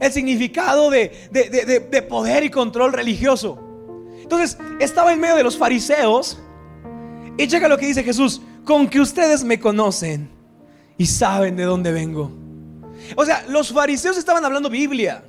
El 0.00 0.12
significado 0.12 0.90
de, 0.90 1.12
de 1.30 2.02
poder 2.02 2.44
y 2.44 2.50
control 2.50 2.92
religioso. 2.92 3.58
Entonces, 4.22 4.58
estaba 4.80 5.12
en 5.12 5.20
medio 5.20 5.36
de 5.36 5.44
los 5.44 5.56
fariseos. 5.56 6.38
Y 7.36 7.46
checa 7.46 7.68
lo 7.68 7.78
que 7.78 7.86
dice 7.86 8.02
Jesús. 8.02 8.40
con 8.64 8.88
que 8.88 9.00
ustedes 9.00 9.44
me 9.44 9.60
conocen 9.60 10.30
y 10.96 11.06
saben 11.06 11.56
de 11.56 11.64
dónde 11.64 11.92
vengo. 11.92 12.32
O 13.16 13.24
sea, 13.24 13.44
los 13.48 13.72
fariseos 13.72 14.16
estaban 14.16 14.44
hablando 14.44 14.70
Biblia. 14.70 15.22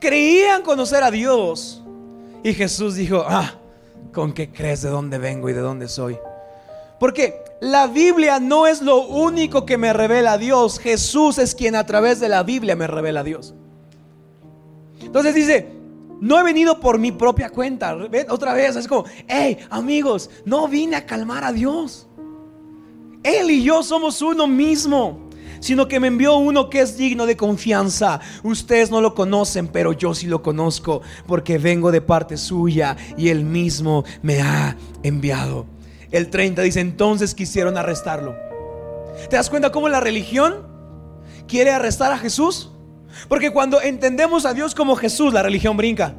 Creían 0.00 0.62
conocer 0.62 1.02
a 1.04 1.10
Dios. 1.10 1.82
Y 2.42 2.54
Jesús 2.54 2.96
dijo, 2.96 3.24
ah, 3.26 3.54
¿con 4.12 4.32
qué 4.32 4.50
crees 4.50 4.82
de 4.82 4.90
dónde 4.90 5.18
vengo 5.18 5.48
y 5.48 5.52
de 5.52 5.60
dónde 5.60 5.86
soy? 5.86 6.18
Porque 6.98 7.41
la 7.62 7.86
Biblia 7.86 8.40
no 8.40 8.66
es 8.66 8.82
lo 8.82 9.06
único 9.06 9.64
que 9.64 9.78
me 9.78 9.92
revela 9.92 10.32
a 10.32 10.38
Dios. 10.38 10.80
Jesús 10.80 11.38
es 11.38 11.54
quien 11.54 11.76
a 11.76 11.86
través 11.86 12.18
de 12.18 12.28
la 12.28 12.42
Biblia 12.42 12.74
me 12.74 12.88
revela 12.88 13.20
a 13.20 13.22
Dios. 13.22 13.54
Entonces 15.00 15.32
dice, 15.32 15.68
no 16.20 16.40
he 16.40 16.42
venido 16.42 16.80
por 16.80 16.98
mi 16.98 17.12
propia 17.12 17.50
cuenta. 17.50 17.96
Otra 18.30 18.54
vez, 18.54 18.74
es 18.74 18.88
como, 18.88 19.04
hey, 19.28 19.58
amigos, 19.70 20.28
no 20.44 20.66
vine 20.66 20.96
a 20.96 21.06
calmar 21.06 21.44
a 21.44 21.52
Dios. 21.52 22.08
Él 23.22 23.48
y 23.52 23.62
yo 23.62 23.84
somos 23.84 24.20
uno 24.22 24.48
mismo, 24.48 25.30
sino 25.60 25.86
que 25.86 26.00
me 26.00 26.08
envió 26.08 26.38
uno 26.38 26.68
que 26.68 26.80
es 26.80 26.96
digno 26.96 27.26
de 27.26 27.36
confianza. 27.36 28.18
Ustedes 28.42 28.90
no 28.90 29.00
lo 29.00 29.14
conocen, 29.14 29.68
pero 29.68 29.92
yo 29.92 30.16
sí 30.16 30.26
lo 30.26 30.42
conozco, 30.42 31.02
porque 31.28 31.58
vengo 31.58 31.92
de 31.92 32.00
parte 32.00 32.36
suya 32.36 32.96
y 33.16 33.28
él 33.28 33.44
mismo 33.44 34.02
me 34.20 34.42
ha 34.42 34.76
enviado. 35.04 35.66
El 36.12 36.28
30 36.28 36.62
dice, 36.62 36.80
entonces 36.80 37.34
quisieron 37.34 37.76
arrestarlo. 37.78 38.36
¿Te 39.28 39.36
das 39.36 39.48
cuenta 39.48 39.72
cómo 39.72 39.88
la 39.88 40.00
religión 40.00 40.66
quiere 41.48 41.70
arrestar 41.72 42.12
a 42.12 42.18
Jesús? 42.18 42.70
Porque 43.28 43.50
cuando 43.50 43.80
entendemos 43.80 44.44
a 44.44 44.54
Dios 44.54 44.74
como 44.74 44.94
Jesús, 44.94 45.32
la 45.32 45.42
religión 45.42 45.76
brinca. 45.76 46.14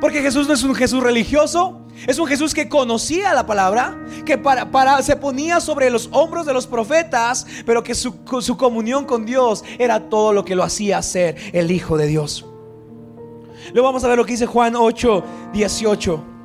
Porque 0.00 0.20
Jesús 0.20 0.46
no 0.46 0.52
es 0.52 0.62
un 0.62 0.74
Jesús 0.74 1.02
religioso, 1.02 1.86
es 2.06 2.18
un 2.18 2.26
Jesús 2.26 2.52
que 2.52 2.68
conocía 2.68 3.32
la 3.32 3.46
palabra, 3.46 3.98
que 4.26 4.36
para, 4.36 4.70
para, 4.70 5.00
se 5.02 5.16
ponía 5.16 5.58
sobre 5.60 5.88
los 5.88 6.10
hombros 6.12 6.44
de 6.44 6.52
los 6.52 6.66
profetas, 6.66 7.46
pero 7.64 7.82
que 7.82 7.94
su, 7.94 8.14
su 8.40 8.56
comunión 8.58 9.06
con 9.06 9.24
Dios 9.24 9.64
era 9.78 10.10
todo 10.10 10.34
lo 10.34 10.44
que 10.44 10.54
lo 10.54 10.64
hacía 10.64 11.00
ser 11.00 11.36
el 11.52 11.70
Hijo 11.70 11.96
de 11.96 12.06
Dios. 12.06 12.44
Luego 13.72 13.88
vamos 13.88 14.04
a 14.04 14.08
ver 14.08 14.18
lo 14.18 14.26
que 14.26 14.32
dice 14.32 14.46
Juan 14.46 14.76
8, 14.76 15.24
18. 15.54 16.35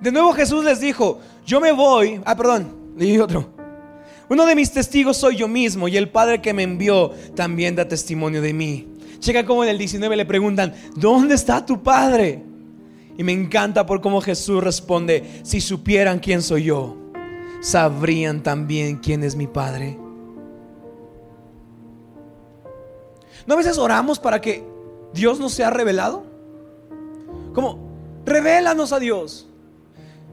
De 0.00 0.10
nuevo 0.10 0.32
Jesús 0.32 0.64
les 0.64 0.80
dijo, 0.80 1.20
yo 1.44 1.60
me 1.60 1.72
voy, 1.72 2.20
ah, 2.24 2.36
perdón, 2.36 2.74
le 2.96 3.04
dije 3.04 3.20
otro. 3.20 3.50
Uno 4.30 4.46
de 4.46 4.54
mis 4.54 4.72
testigos 4.72 5.16
soy 5.16 5.36
yo 5.36 5.48
mismo 5.48 5.88
y 5.88 5.96
el 5.96 6.08
Padre 6.08 6.40
que 6.40 6.54
me 6.54 6.62
envió 6.62 7.10
también 7.34 7.74
da 7.74 7.88
testimonio 7.88 8.40
de 8.40 8.52
mí. 8.52 8.88
Checa 9.18 9.44
como 9.44 9.64
en 9.64 9.70
el 9.70 9.78
19 9.78 10.16
le 10.16 10.24
preguntan, 10.24 10.72
¿dónde 10.94 11.34
está 11.34 11.66
tu 11.66 11.82
Padre? 11.82 12.42
Y 13.18 13.24
me 13.24 13.32
encanta 13.32 13.84
por 13.84 14.00
cómo 14.00 14.20
Jesús 14.20 14.62
responde, 14.62 15.40
si 15.42 15.60
supieran 15.60 16.20
quién 16.20 16.40
soy 16.40 16.64
yo, 16.64 16.96
sabrían 17.60 18.42
también 18.42 18.96
quién 18.96 19.24
es 19.24 19.36
mi 19.36 19.46
Padre. 19.46 19.98
¿No 23.46 23.54
a 23.54 23.56
veces 23.56 23.76
oramos 23.76 24.18
para 24.18 24.40
que 24.40 24.64
Dios 25.12 25.38
nos 25.40 25.52
sea 25.52 25.70
revelado? 25.70 26.24
Como, 27.52 27.90
revélanos 28.24 28.92
a 28.92 29.00
Dios. 29.00 29.49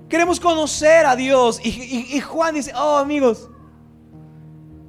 Queremos 0.10 0.40
conocer 0.40 1.06
a 1.06 1.16
Dios. 1.16 1.60
Y, 1.64 2.20
Juan 2.22 2.56
dice, 2.56 2.72
oh 2.76 2.98
amigos, 2.98 3.50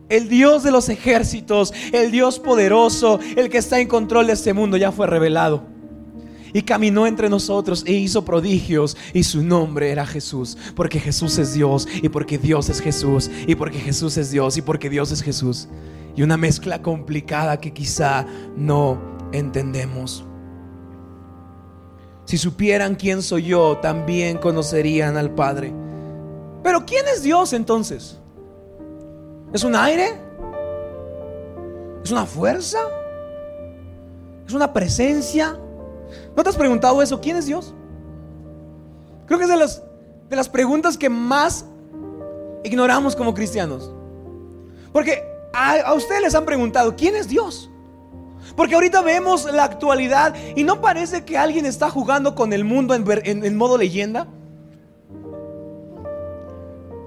el 0.09 0.29
Dios 0.29 0.63
de 0.63 0.71
los 0.71 0.89
ejércitos, 0.89 1.73
el 1.93 2.11
Dios 2.11 2.39
poderoso, 2.39 3.19
el 3.37 3.49
que 3.49 3.59
está 3.59 3.81
en 3.81 3.89
control 3.89 4.29
de 4.29 4.35
este 4.35 4.53
mundo, 4.53 4.77
ya 4.77 4.93
fue 4.93 5.07
revelado. 5.07 5.67
Y 6.53 6.63
caminó 6.63 7.07
entre 7.07 7.29
nosotros 7.29 7.85
e 7.87 7.93
hizo 7.93 8.25
prodigios 8.25 8.97
y 9.13 9.25
su 9.25 9.43
nombre 9.43 9.91
era 9.91 10.07
Jesús. 10.07 10.57
Porque 10.75 10.99
Jesús 10.99 11.37
es 11.39 11.53
Dios 11.53 11.87
y 12.03 12.09
porque 12.09 12.39
Dios 12.39 12.71
es 12.71 12.81
Jesús 12.81 13.31
y 13.47 13.55
porque 13.55 13.79
Jesús 13.79 14.17
es 14.17 14.31
Dios 14.31 14.57
y 14.57 14.63
porque 14.63 14.89
Dios 14.89 15.13
es 15.13 15.23
Jesús. 15.23 15.69
Y 16.17 16.23
una 16.23 16.39
mezcla 16.39 16.81
complicada 16.81 17.61
que 17.61 17.73
quizá 17.73 18.25
no 18.57 18.99
entendemos. 19.33 20.25
Si 22.29 22.37
supieran 22.37 22.95
quién 22.95 23.23
soy 23.23 23.45
yo, 23.45 23.79
también 23.79 24.37
conocerían 24.37 25.17
al 25.17 25.31
Padre. 25.31 25.73
Pero 26.63 26.85
¿quién 26.85 27.07
es 27.09 27.23
Dios 27.23 27.55
entonces? 27.55 28.19
¿Es 29.51 29.65
un 29.65 29.75
aire? 29.75 30.21
¿Es 32.05 32.11
una 32.11 32.27
fuerza? 32.27 32.81
¿Es 34.47 34.53
una 34.53 34.71
presencia? 34.75 35.59
¿No 36.37 36.43
te 36.43 36.51
has 36.51 36.57
preguntado 36.57 37.01
eso? 37.01 37.19
¿Quién 37.19 37.39
es 37.39 37.47
Dios? 37.47 37.73
Creo 39.25 39.39
que 39.39 39.47
es 39.47 39.51
de 39.51 39.57
las, 39.57 39.83
de 40.29 40.37
las 40.37 40.51
preguntas 40.51 40.99
que 40.99 41.09
más 41.09 41.65
ignoramos 42.63 43.17
como 43.17 43.33
cristianos. 43.33 43.91
Porque 44.93 45.25
a, 45.55 45.95
ustedes 45.95 46.21
les 46.21 46.35
han 46.35 46.45
preguntado, 46.45 46.95
¿quién 46.95 47.17
es 47.17 47.27
Dios? 47.27 47.68
Porque 48.59 48.75
ahorita 48.75 49.03
vemos 49.03 49.45
la 49.45 49.63
actualidad 49.63 50.35
y 50.57 50.65
no 50.65 50.81
parece 50.81 51.25
que 51.25 51.39
alguien 51.39 51.65
está 51.65 51.91
jugando 51.91 52.35
con 52.35 52.53
el 52.53 52.65
mundo 52.65 52.93
en 52.93 53.57
modo 53.57 53.79
leyenda. 53.79 54.27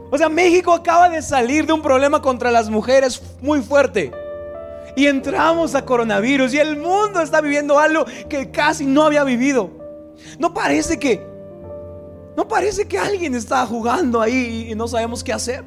O 0.10 0.18
sea, 0.18 0.30
México 0.30 0.72
acaba 0.72 1.10
de 1.10 1.22
salir 1.22 1.66
de 1.66 1.74
un 1.74 1.82
problema 1.82 2.22
contra 2.22 2.52
las 2.52 2.70
mujeres 2.70 3.22
muy 3.42 3.62
fuerte. 3.62 4.14
Y 4.96 5.08
entramos 5.08 5.76
a 5.76 5.84
coronavirus 5.84 6.54
y 6.54 6.60
el 6.60 6.78
mundo 6.78 7.20
está 7.20 7.42
viviendo 7.42 7.78
algo 7.78 8.06
que 8.30 8.50
casi 8.50 8.86
no 8.86 9.04
había 9.04 9.26
vivido. 9.26 9.72
No 10.40 10.54
parece 10.54 10.98
que 10.98 11.22
no 12.38 12.48
parece 12.48 12.88
que 12.88 12.98
alguien 12.98 13.36
está 13.36 13.66
jugando 13.66 14.22
ahí 14.22 14.68
y 14.72 14.76
no 14.76 14.88
sabemos 14.88 15.22
qué 15.22 15.34
hacer. 15.34 15.66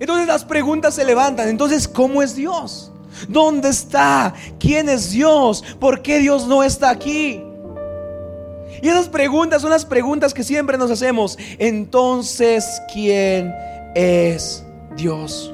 Entonces 0.00 0.26
las 0.26 0.44
preguntas 0.44 0.96
se 0.96 1.04
levantan. 1.04 1.48
Entonces, 1.48 1.86
¿cómo 1.86 2.20
es 2.20 2.34
Dios? 2.34 2.90
¿Dónde 3.28 3.68
está? 3.68 4.34
¿Quién 4.58 4.88
es 4.88 5.10
Dios? 5.10 5.64
¿Por 5.80 6.02
qué 6.02 6.18
Dios 6.18 6.46
no 6.46 6.62
está 6.62 6.90
aquí? 6.90 7.42
Y 8.82 8.88
esas 8.88 9.08
preguntas 9.08 9.62
son 9.62 9.70
las 9.70 9.84
preguntas 9.84 10.32
que 10.32 10.44
siempre 10.44 10.78
nos 10.78 10.90
hacemos. 10.90 11.36
Entonces, 11.58 12.80
¿quién 12.92 13.52
es 13.94 14.64
Dios? 14.96 15.52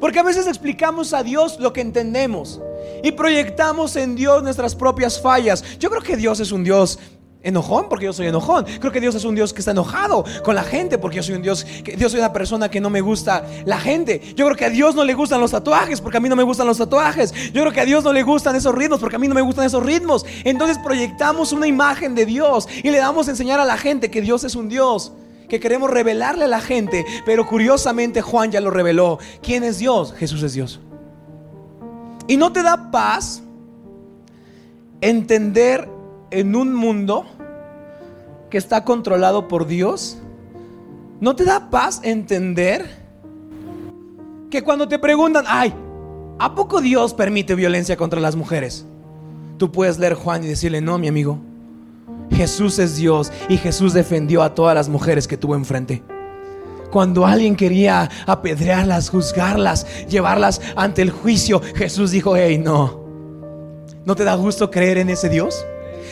Porque 0.00 0.18
a 0.18 0.22
veces 0.22 0.46
explicamos 0.46 1.14
a 1.14 1.22
Dios 1.22 1.58
lo 1.60 1.72
que 1.72 1.80
entendemos 1.80 2.60
y 3.02 3.12
proyectamos 3.12 3.96
en 3.96 4.16
Dios 4.16 4.42
nuestras 4.42 4.74
propias 4.74 5.20
fallas. 5.20 5.64
Yo 5.78 5.90
creo 5.90 6.02
que 6.02 6.16
Dios 6.16 6.40
es 6.40 6.52
un 6.52 6.64
Dios 6.64 6.98
enojón 7.42 7.88
porque 7.88 8.06
yo 8.06 8.12
soy 8.12 8.26
enojón. 8.26 8.64
Creo 8.80 8.92
que 8.92 9.00
Dios 9.00 9.14
es 9.14 9.24
un 9.24 9.34
Dios 9.34 9.52
que 9.52 9.60
está 9.60 9.72
enojado 9.72 10.24
con 10.44 10.54
la 10.54 10.62
gente 10.62 10.98
porque 10.98 11.16
yo 11.16 11.22
soy 11.22 11.34
un 11.34 11.42
Dios, 11.42 11.64
que 11.84 11.96
Dios 11.96 12.12
soy 12.12 12.20
una 12.20 12.32
persona 12.32 12.70
que 12.70 12.80
no 12.80 12.90
me 12.90 13.00
gusta 13.00 13.44
la 13.64 13.78
gente. 13.78 14.20
Yo 14.36 14.46
creo 14.46 14.56
que 14.56 14.64
a 14.66 14.70
Dios 14.70 14.94
no 14.94 15.04
le 15.04 15.14
gustan 15.14 15.40
los 15.40 15.50
tatuajes 15.50 16.00
porque 16.00 16.18
a 16.18 16.20
mí 16.20 16.28
no 16.28 16.36
me 16.36 16.42
gustan 16.42 16.66
los 16.66 16.78
tatuajes. 16.78 17.32
Yo 17.52 17.62
creo 17.62 17.72
que 17.72 17.80
a 17.80 17.84
Dios 17.84 18.04
no 18.04 18.12
le 18.12 18.22
gustan 18.22 18.56
esos 18.56 18.74
ritmos 18.74 19.00
porque 19.00 19.16
a 19.16 19.18
mí 19.18 19.28
no 19.28 19.34
me 19.34 19.42
gustan 19.42 19.64
esos 19.64 19.84
ritmos. 19.84 20.24
Entonces 20.44 20.78
proyectamos 20.78 21.52
una 21.52 21.66
imagen 21.66 22.14
de 22.14 22.26
Dios 22.26 22.68
y 22.82 22.90
le 22.90 22.98
damos 22.98 23.28
a 23.28 23.32
enseñar 23.32 23.60
a 23.60 23.64
la 23.64 23.76
gente 23.76 24.10
que 24.10 24.20
Dios 24.20 24.44
es 24.44 24.54
un 24.54 24.68
Dios. 24.68 25.12
Que 25.48 25.60
queremos 25.60 25.90
revelarle 25.90 26.46
a 26.46 26.48
la 26.48 26.62
gente, 26.62 27.04
pero 27.26 27.46
curiosamente 27.46 28.22
Juan 28.22 28.50
ya 28.50 28.62
lo 28.62 28.70
reveló. 28.70 29.18
¿Quién 29.42 29.64
es 29.64 29.78
Dios? 29.78 30.14
Jesús 30.14 30.42
es 30.42 30.54
Dios. 30.54 30.80
Y 32.26 32.38
no 32.38 32.52
te 32.52 32.62
da 32.62 32.90
paz 32.90 33.42
entender 35.02 35.88
en 36.32 36.56
un 36.56 36.74
mundo 36.74 37.24
que 38.50 38.58
está 38.58 38.84
controlado 38.84 39.48
por 39.48 39.66
Dios? 39.66 40.18
¿No 41.20 41.36
te 41.36 41.44
da 41.44 41.70
paz 41.70 42.00
entender 42.02 42.84
que 44.50 44.62
cuando 44.62 44.88
te 44.88 44.98
preguntan, 44.98 45.44
ay, 45.46 45.72
¿a 46.38 46.54
poco 46.54 46.80
Dios 46.80 47.14
permite 47.14 47.54
violencia 47.54 47.96
contra 47.96 48.20
las 48.20 48.36
mujeres? 48.36 48.84
Tú 49.56 49.70
puedes 49.70 49.98
leer 49.98 50.14
Juan 50.14 50.42
y 50.42 50.48
decirle, 50.48 50.80
no, 50.80 50.98
mi 50.98 51.08
amigo, 51.08 51.38
Jesús 52.32 52.78
es 52.78 52.96
Dios 52.96 53.30
y 53.48 53.56
Jesús 53.56 53.92
defendió 53.92 54.42
a 54.42 54.54
todas 54.54 54.74
las 54.74 54.88
mujeres 54.88 55.28
que 55.28 55.36
tuvo 55.36 55.54
enfrente. 55.54 56.02
Cuando 56.90 57.24
alguien 57.24 57.56
quería 57.56 58.10
apedrearlas, 58.26 59.08
juzgarlas, 59.08 59.86
llevarlas 60.08 60.60
ante 60.76 61.00
el 61.02 61.10
juicio, 61.10 61.62
Jesús 61.74 62.10
dijo, 62.10 62.36
hey, 62.36 62.58
no. 62.58 63.02
¿No 64.04 64.14
te 64.14 64.24
da 64.24 64.34
gusto 64.34 64.70
creer 64.70 64.98
en 64.98 65.08
ese 65.08 65.28
Dios? 65.28 65.64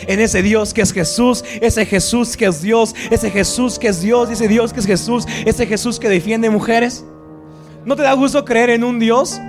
En 0.06 0.20
ese 0.20 0.42
Dios 0.42 0.74
que 0.74 0.82
es 0.82 0.92
Jesús, 0.92 1.44
ese 1.60 1.86
Jesús 1.86 2.36
que 2.36 2.46
es 2.46 2.62
Dios, 2.62 2.94
ese 3.10 3.30
Jesús 3.30 3.78
que 3.78 3.88
es 3.88 4.00
Dios, 4.00 4.30
ese 4.30 4.48
Dios 4.48 4.72
que 4.72 4.80
es 4.80 4.86
Jesús, 4.86 5.26
ese 5.44 5.66
Jesús 5.66 5.98
que 5.98 6.08
defiende 6.08 6.50
mujeres. 6.50 7.04
¿No 7.84 7.96
te 7.96 8.02
da 8.02 8.12
gusto 8.12 8.44
creer 8.44 8.70
en 8.70 8.84
un 8.84 8.98
Dios 8.98 9.40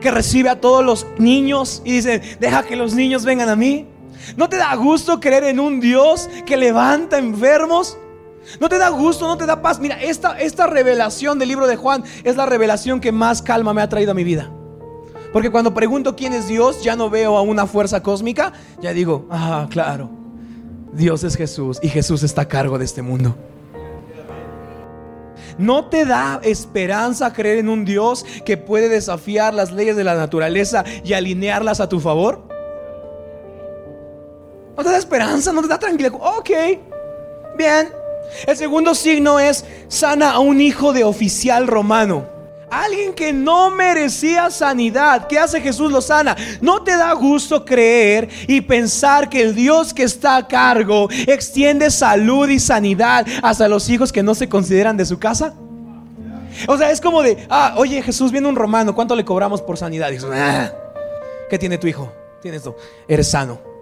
que 0.00 0.10
recibe 0.10 0.48
a 0.48 0.60
todos 0.60 0.84
los 0.84 1.06
niños 1.18 1.82
y 1.84 1.92
dice, 1.92 2.20
deja 2.40 2.62
que 2.62 2.76
los 2.76 2.94
niños 2.94 3.24
vengan 3.24 3.48
a 3.48 3.56
mí? 3.56 3.86
¿No 4.36 4.48
te 4.48 4.56
da 4.56 4.74
gusto 4.74 5.20
creer 5.20 5.44
en 5.44 5.60
un 5.60 5.80
Dios 5.80 6.28
que 6.46 6.56
levanta 6.56 7.18
enfermos? 7.18 7.96
¿No 8.60 8.68
te 8.68 8.78
da 8.78 8.88
gusto? 8.88 9.26
¿No 9.26 9.36
te 9.36 9.46
da 9.46 9.60
paz? 9.60 9.78
Mira, 9.78 10.00
esta, 10.02 10.38
esta 10.38 10.66
revelación 10.66 11.38
del 11.38 11.48
libro 11.48 11.66
de 11.66 11.76
Juan 11.76 12.02
es 12.24 12.36
la 12.36 12.46
revelación 12.46 13.00
que 13.00 13.12
más 13.12 13.42
calma 13.42 13.74
me 13.74 13.82
ha 13.82 13.88
traído 13.88 14.12
a 14.12 14.14
mi 14.14 14.24
vida. 14.24 14.50
Porque 15.32 15.50
cuando 15.50 15.74
pregunto 15.74 16.16
quién 16.16 16.32
es 16.32 16.48
Dios, 16.48 16.82
ya 16.82 16.96
no 16.96 17.10
veo 17.10 17.36
a 17.36 17.42
una 17.42 17.66
fuerza 17.66 18.02
cósmica, 18.02 18.52
ya 18.80 18.92
digo, 18.92 19.26
ah, 19.30 19.66
claro, 19.70 20.10
Dios 20.92 21.22
es 21.24 21.36
Jesús 21.36 21.78
y 21.82 21.88
Jesús 21.88 22.22
está 22.22 22.42
a 22.42 22.48
cargo 22.48 22.78
de 22.78 22.84
este 22.84 23.02
mundo. 23.02 23.36
¿No 25.58 25.86
te 25.86 26.04
da 26.04 26.40
esperanza 26.44 27.32
creer 27.32 27.58
en 27.58 27.68
un 27.68 27.84
Dios 27.84 28.24
que 28.44 28.56
puede 28.56 28.88
desafiar 28.88 29.52
las 29.52 29.72
leyes 29.72 29.96
de 29.96 30.04
la 30.04 30.14
naturaleza 30.14 30.84
y 31.04 31.12
alinearlas 31.12 31.80
a 31.80 31.88
tu 31.88 31.98
favor? 31.98 32.46
¿No 34.76 34.84
te 34.84 34.90
da 34.90 34.96
esperanza? 34.96 35.52
¿No 35.52 35.60
te 35.60 35.68
da 35.68 35.78
tranquilidad? 35.78 36.14
Ok, 36.14 36.50
bien. 37.56 37.88
El 38.46 38.56
segundo 38.56 38.94
signo 38.94 39.40
es 39.40 39.64
sana 39.88 40.30
a 40.30 40.38
un 40.38 40.60
hijo 40.60 40.92
de 40.92 41.02
oficial 41.02 41.66
romano. 41.66 42.37
Alguien 42.70 43.14
que 43.14 43.32
no 43.32 43.70
merecía 43.70 44.50
sanidad. 44.50 45.26
¿Qué 45.26 45.38
hace 45.38 45.60
Jesús 45.60 45.90
lo 45.90 46.00
sana? 46.00 46.36
¿No 46.60 46.82
te 46.82 46.96
da 46.96 47.12
gusto 47.14 47.64
creer 47.64 48.28
y 48.46 48.60
pensar 48.60 49.28
que 49.28 49.40
el 49.42 49.54
Dios 49.54 49.94
que 49.94 50.02
está 50.02 50.36
a 50.36 50.46
cargo 50.46 51.08
extiende 51.26 51.90
salud 51.90 52.48
y 52.48 52.58
sanidad 52.58 53.26
hasta 53.42 53.68
los 53.68 53.88
hijos 53.88 54.12
que 54.12 54.22
no 54.22 54.34
se 54.34 54.48
consideran 54.48 54.96
de 54.96 55.06
su 55.06 55.18
casa? 55.18 55.54
O 56.66 56.76
sea, 56.76 56.90
es 56.90 57.00
como 57.00 57.22
de, 57.22 57.46
ah, 57.48 57.74
oye 57.76 58.02
Jesús, 58.02 58.32
viene 58.32 58.48
un 58.48 58.56
romano, 58.56 58.94
¿cuánto 58.94 59.14
le 59.14 59.24
cobramos 59.24 59.62
por 59.62 59.78
sanidad? 59.78 60.10
Y 60.10 60.18
ah, 60.32 60.72
¿qué 61.48 61.58
tiene 61.58 61.78
tu 61.78 61.86
hijo? 61.86 62.12
Tienes 62.42 62.58
esto, 62.58 62.76
eres 63.06 63.30
sano. 63.30 63.77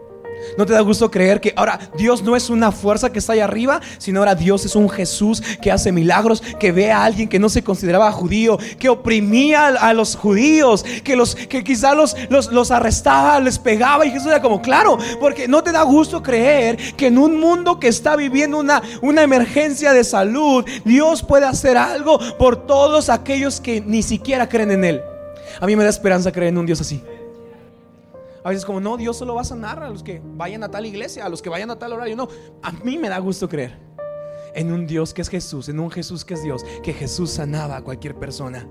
¿No 0.56 0.64
te 0.64 0.72
da 0.72 0.80
gusto 0.80 1.10
creer 1.10 1.40
que 1.40 1.52
ahora 1.56 1.78
Dios 1.96 2.22
no 2.22 2.34
es 2.34 2.48
una 2.48 2.72
fuerza 2.72 3.10
que 3.10 3.18
está 3.18 3.34
ahí 3.34 3.40
arriba, 3.40 3.80
sino 3.98 4.20
ahora 4.20 4.34
Dios 4.34 4.64
es 4.64 4.74
un 4.74 4.88
Jesús 4.88 5.42
que 5.60 5.70
hace 5.70 5.92
milagros, 5.92 6.42
que 6.58 6.72
ve 6.72 6.90
a 6.90 7.04
alguien 7.04 7.28
que 7.28 7.38
no 7.38 7.48
se 7.48 7.62
consideraba 7.62 8.10
judío, 8.12 8.58
que 8.78 8.88
oprimía 8.88 9.66
a, 9.66 9.92
los 9.92 10.16
judíos, 10.16 10.84
que 11.04 11.16
los 11.16 11.34
que 11.34 11.62
quizá 11.62 11.94
los, 11.94 12.16
los, 12.30 12.70
arrestaba, 12.70 13.38
les 13.40 13.58
pegaba 13.58 14.06
y 14.06 14.10
Jesús 14.10 14.28
era 14.28 14.40
como, 14.40 14.62
claro, 14.62 14.98
porque 15.20 15.46
no 15.46 15.62
te 15.62 15.72
da 15.72 15.82
gusto 15.82 16.22
creer 16.22 16.76
que 16.94 17.08
en 17.08 17.18
un 17.18 17.38
mundo 17.38 17.78
que 17.78 17.88
está 17.88 18.16
viviendo 18.16 18.58
una, 18.58 18.82
una 19.02 19.22
emergencia 19.22 19.92
de 19.92 20.04
salud, 20.04 20.64
Dios 20.84 21.22
puede 21.22 21.46
hacer 21.46 21.76
algo 21.76 22.18
por 22.38 22.66
todos 22.66 23.10
aquellos 23.10 23.60
que 23.60 23.80
ni 23.80 24.02
siquiera 24.02 24.48
creen 24.48 24.70
en 24.70 24.84
Él. 24.84 25.02
A 25.60 25.66
mí 25.66 25.76
me 25.76 25.84
da 25.84 25.90
esperanza 25.90 26.32
creer 26.32 26.50
en 26.50 26.58
un 26.58 26.66
Dios 26.66 26.80
así. 26.80 27.02
A 28.46 28.50
veces 28.50 28.64
como, 28.64 28.78
no, 28.78 28.96
Dios 28.96 29.16
solo 29.16 29.34
va 29.34 29.40
a 29.40 29.44
sanar 29.44 29.82
a 29.82 29.88
los 29.88 30.04
que 30.04 30.22
vayan 30.22 30.62
a 30.62 30.70
tal 30.70 30.86
iglesia, 30.86 31.26
a 31.26 31.28
los 31.28 31.42
que 31.42 31.48
vayan 31.48 31.68
a 31.72 31.80
tal 31.80 31.92
horario. 31.94 32.14
No, 32.14 32.28
a 32.62 32.70
mí 32.70 32.96
me 32.96 33.08
da 33.08 33.18
gusto 33.18 33.48
creer 33.48 33.76
en 34.54 34.70
un 34.70 34.86
Dios 34.86 35.12
que 35.12 35.22
es 35.22 35.28
Jesús, 35.28 35.68
en 35.68 35.80
un 35.80 35.90
Jesús 35.90 36.24
que 36.24 36.34
es 36.34 36.44
Dios, 36.44 36.64
que 36.84 36.92
Jesús 36.92 37.32
sanaba 37.32 37.78
a 37.78 37.82
cualquier 37.82 38.14
persona. 38.14 38.68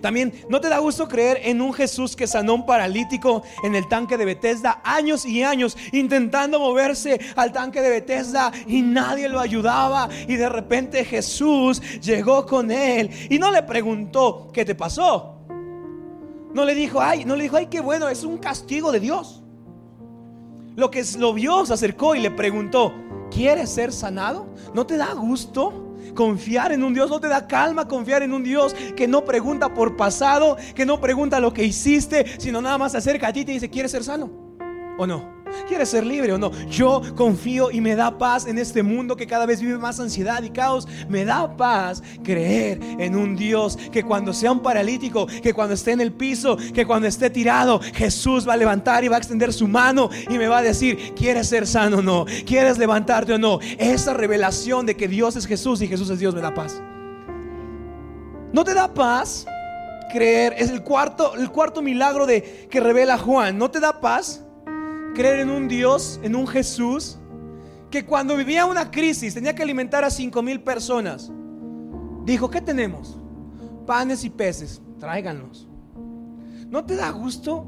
También 0.00 0.32
no 0.48 0.58
te 0.58 0.70
da 0.70 0.78
gusto 0.78 1.06
creer 1.06 1.40
en 1.44 1.60
un 1.60 1.74
Jesús 1.74 2.16
que 2.16 2.26
sanó 2.26 2.54
un 2.54 2.64
paralítico 2.64 3.42
en 3.62 3.74
el 3.74 3.88
tanque 3.88 4.16
de 4.16 4.24
Bethesda 4.24 4.80
años 4.84 5.26
y 5.26 5.42
años 5.42 5.76
intentando 5.92 6.58
moverse 6.58 7.20
al 7.36 7.52
tanque 7.52 7.82
de 7.82 7.90
Bethesda 7.90 8.52
y 8.66 8.80
nadie 8.80 9.28
lo 9.28 9.38
ayudaba 9.38 10.08
y 10.26 10.36
de 10.36 10.48
repente 10.48 11.04
Jesús 11.04 11.82
llegó 12.00 12.46
con 12.46 12.70
él 12.70 13.10
y 13.28 13.38
no 13.38 13.50
le 13.50 13.64
preguntó 13.64 14.48
qué 14.50 14.64
te 14.64 14.74
pasó. 14.74 15.41
No 16.54 16.64
le 16.64 16.74
dijo, 16.74 17.00
ay, 17.00 17.24
no 17.24 17.36
le 17.36 17.44
dijo, 17.44 17.56
ay, 17.56 17.66
qué 17.66 17.80
bueno, 17.80 18.08
es 18.08 18.24
un 18.24 18.38
castigo 18.38 18.92
de 18.92 19.00
Dios. 19.00 19.42
Lo 20.76 20.90
que 20.90 21.04
lo 21.18 21.32
vio, 21.34 21.66
se 21.66 21.74
acercó 21.74 22.14
y 22.14 22.20
le 22.20 22.30
preguntó, 22.30 22.92
¿quieres 23.30 23.70
ser 23.70 23.92
sanado? 23.92 24.46
¿No 24.74 24.86
te 24.86 24.96
da 24.96 25.12
gusto 25.14 25.94
confiar 26.14 26.72
en 26.72 26.82
un 26.82 26.94
Dios? 26.94 27.10
¿No 27.10 27.20
te 27.20 27.28
da 27.28 27.46
calma 27.46 27.88
confiar 27.88 28.22
en 28.22 28.32
un 28.32 28.42
Dios 28.42 28.74
que 28.96 29.08
no 29.08 29.24
pregunta 29.24 29.74
por 29.74 29.96
pasado, 29.96 30.56
que 30.74 30.86
no 30.86 31.00
pregunta 31.00 31.40
lo 31.40 31.52
que 31.52 31.64
hiciste, 31.64 32.40
sino 32.40 32.60
nada 32.62 32.78
más 32.78 32.92
se 32.92 32.98
acerca 32.98 33.28
a 33.28 33.32
ti 33.32 33.40
y 33.40 33.44
te 33.44 33.52
dice, 33.52 33.70
¿quieres 33.70 33.90
ser 33.90 34.04
sano? 34.04 34.30
¿O 34.98 35.06
no? 35.06 35.41
¿Quieres 35.68 35.88
ser 35.88 36.04
libre 36.04 36.32
o 36.32 36.38
no? 36.38 36.50
Yo 36.68 37.02
confío 37.16 37.70
y 37.70 37.80
me 37.80 37.94
da 37.94 38.18
paz 38.18 38.46
en 38.46 38.58
este 38.58 38.82
mundo 38.82 39.16
que 39.16 39.26
cada 39.26 39.46
vez 39.46 39.60
vive 39.60 39.78
más 39.78 40.00
ansiedad 40.00 40.42
y 40.42 40.50
caos. 40.50 40.86
Me 41.08 41.24
da 41.24 41.56
paz 41.56 42.02
creer 42.22 42.80
en 42.98 43.16
un 43.16 43.36
Dios 43.36 43.78
que 43.90 44.02
cuando 44.02 44.32
sea 44.32 44.52
un 44.52 44.60
paralítico, 44.60 45.26
que 45.26 45.54
cuando 45.54 45.74
esté 45.74 45.92
en 45.92 46.00
el 46.00 46.12
piso, 46.12 46.56
que 46.74 46.86
cuando 46.86 47.08
esté 47.08 47.30
tirado, 47.30 47.80
Jesús 47.94 48.48
va 48.48 48.54
a 48.54 48.56
levantar 48.56 49.04
y 49.04 49.08
va 49.08 49.16
a 49.16 49.18
extender 49.18 49.52
su 49.52 49.68
mano 49.68 50.10
y 50.28 50.38
me 50.38 50.48
va 50.48 50.58
a 50.58 50.62
decir, 50.62 51.14
¿quieres 51.14 51.48
ser 51.48 51.66
sano 51.66 51.98
o 51.98 52.02
no? 52.02 52.26
¿Quieres 52.46 52.78
levantarte 52.78 53.32
o 53.32 53.38
no? 53.38 53.58
Esa 53.78 54.14
revelación 54.14 54.86
de 54.86 54.96
que 54.96 55.08
Dios 55.08 55.36
es 55.36 55.46
Jesús 55.46 55.80
y 55.82 55.88
Jesús 55.88 56.10
es 56.10 56.18
Dios 56.18 56.34
me 56.34 56.40
da 56.40 56.54
paz. 56.54 56.82
¿No 58.52 58.64
te 58.64 58.74
da 58.74 58.92
paz? 58.92 59.46
Creer 60.12 60.54
es 60.58 60.70
el 60.70 60.82
cuarto, 60.82 61.34
el 61.36 61.50
cuarto 61.50 61.80
milagro 61.80 62.26
de 62.26 62.68
que 62.70 62.80
revela 62.80 63.16
Juan. 63.16 63.56
¿No 63.56 63.70
te 63.70 63.80
da 63.80 63.98
paz? 64.00 64.41
Creer 65.12 65.40
en 65.40 65.50
un 65.50 65.68
Dios, 65.68 66.20
en 66.22 66.34
un 66.34 66.46
Jesús, 66.46 67.18
que 67.90 68.04
cuando 68.04 68.36
vivía 68.36 68.66
una 68.66 68.90
crisis 68.90 69.34
tenía 69.34 69.54
que 69.54 69.62
alimentar 69.62 70.04
a 70.04 70.10
cinco 70.10 70.42
mil 70.42 70.60
personas. 70.62 71.30
Dijo, 72.24 72.50
¿qué 72.50 72.60
tenemos? 72.60 73.18
Panes 73.86 74.24
y 74.24 74.30
peces, 74.30 74.80
tráiganlos. 74.98 75.68
¿No 76.68 76.84
te 76.84 76.96
da 76.96 77.10
gusto? 77.10 77.66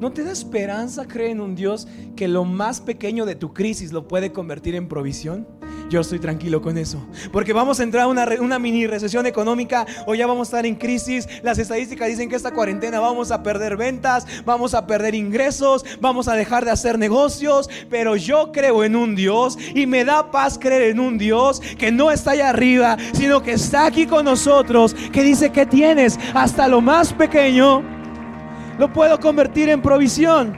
¿No 0.00 0.12
te 0.12 0.22
da 0.22 0.30
esperanza 0.30 1.08
creer 1.08 1.32
en 1.32 1.40
un 1.40 1.56
Dios 1.56 1.88
que 2.14 2.28
lo 2.28 2.44
más 2.44 2.80
pequeño 2.80 3.26
de 3.26 3.34
tu 3.34 3.52
crisis 3.52 3.90
lo 3.90 4.06
puede 4.06 4.30
convertir 4.30 4.76
en 4.76 4.86
provisión? 4.86 5.44
Yo 5.90 6.00
estoy 6.00 6.20
tranquilo 6.20 6.62
con 6.62 6.78
eso. 6.78 7.04
Porque 7.32 7.52
vamos 7.52 7.80
a 7.80 7.82
entrar 7.82 8.04
a 8.04 8.06
una, 8.06 8.58
mini 8.60 8.86
recesión 8.86 9.26
económica 9.26 9.86
o 10.06 10.14
ya 10.14 10.28
vamos 10.28 10.46
a 10.46 10.50
estar 10.50 10.66
en 10.66 10.76
crisis. 10.76 11.26
Las 11.42 11.58
estadísticas 11.58 12.06
dicen 12.06 12.28
que 12.28 12.36
esta 12.36 12.52
cuarentena 12.52 13.00
vamos 13.00 13.32
a 13.32 13.42
perder 13.42 13.76
ventas, 13.76 14.24
vamos 14.44 14.72
a 14.74 14.86
perder 14.86 15.16
ingresos, 15.16 15.84
vamos 16.00 16.28
a 16.28 16.34
dejar 16.34 16.64
de 16.64 16.70
hacer 16.70 16.96
negocios. 16.96 17.68
Pero 17.90 18.14
yo 18.14 18.52
creo 18.52 18.84
en 18.84 18.94
un 18.94 19.16
Dios 19.16 19.58
y 19.74 19.86
me 19.86 20.04
da 20.04 20.30
paz 20.30 20.58
creer 20.60 20.92
en 20.92 21.00
un 21.00 21.18
Dios 21.18 21.60
que 21.76 21.90
no 21.90 22.12
está 22.12 22.32
allá 22.32 22.50
arriba, 22.50 22.96
sino 23.14 23.42
que 23.42 23.52
está 23.52 23.86
aquí 23.86 24.06
con 24.06 24.26
nosotros, 24.26 24.94
que 25.10 25.24
dice 25.24 25.50
que 25.50 25.66
tienes 25.66 26.20
hasta 26.34 26.68
lo 26.68 26.80
más 26.80 27.12
pequeño, 27.12 27.97
lo 28.78 28.92
puedo 28.92 29.18
convertir 29.18 29.68
en 29.68 29.82
provisión. 29.82 30.56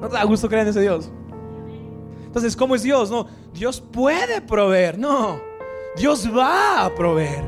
¿No 0.00 0.08
te 0.08 0.14
da 0.14 0.24
gusto 0.24 0.48
creer 0.48 0.62
en 0.62 0.70
ese 0.70 0.80
Dios? 0.80 1.10
Entonces, 2.24 2.56
¿cómo 2.56 2.76
es 2.76 2.82
Dios? 2.82 3.10
No, 3.10 3.26
Dios 3.52 3.80
puede 3.80 4.40
proveer. 4.40 4.96
No, 4.98 5.40
Dios 5.96 6.28
va 6.34 6.84
a 6.84 6.94
proveer. 6.94 7.44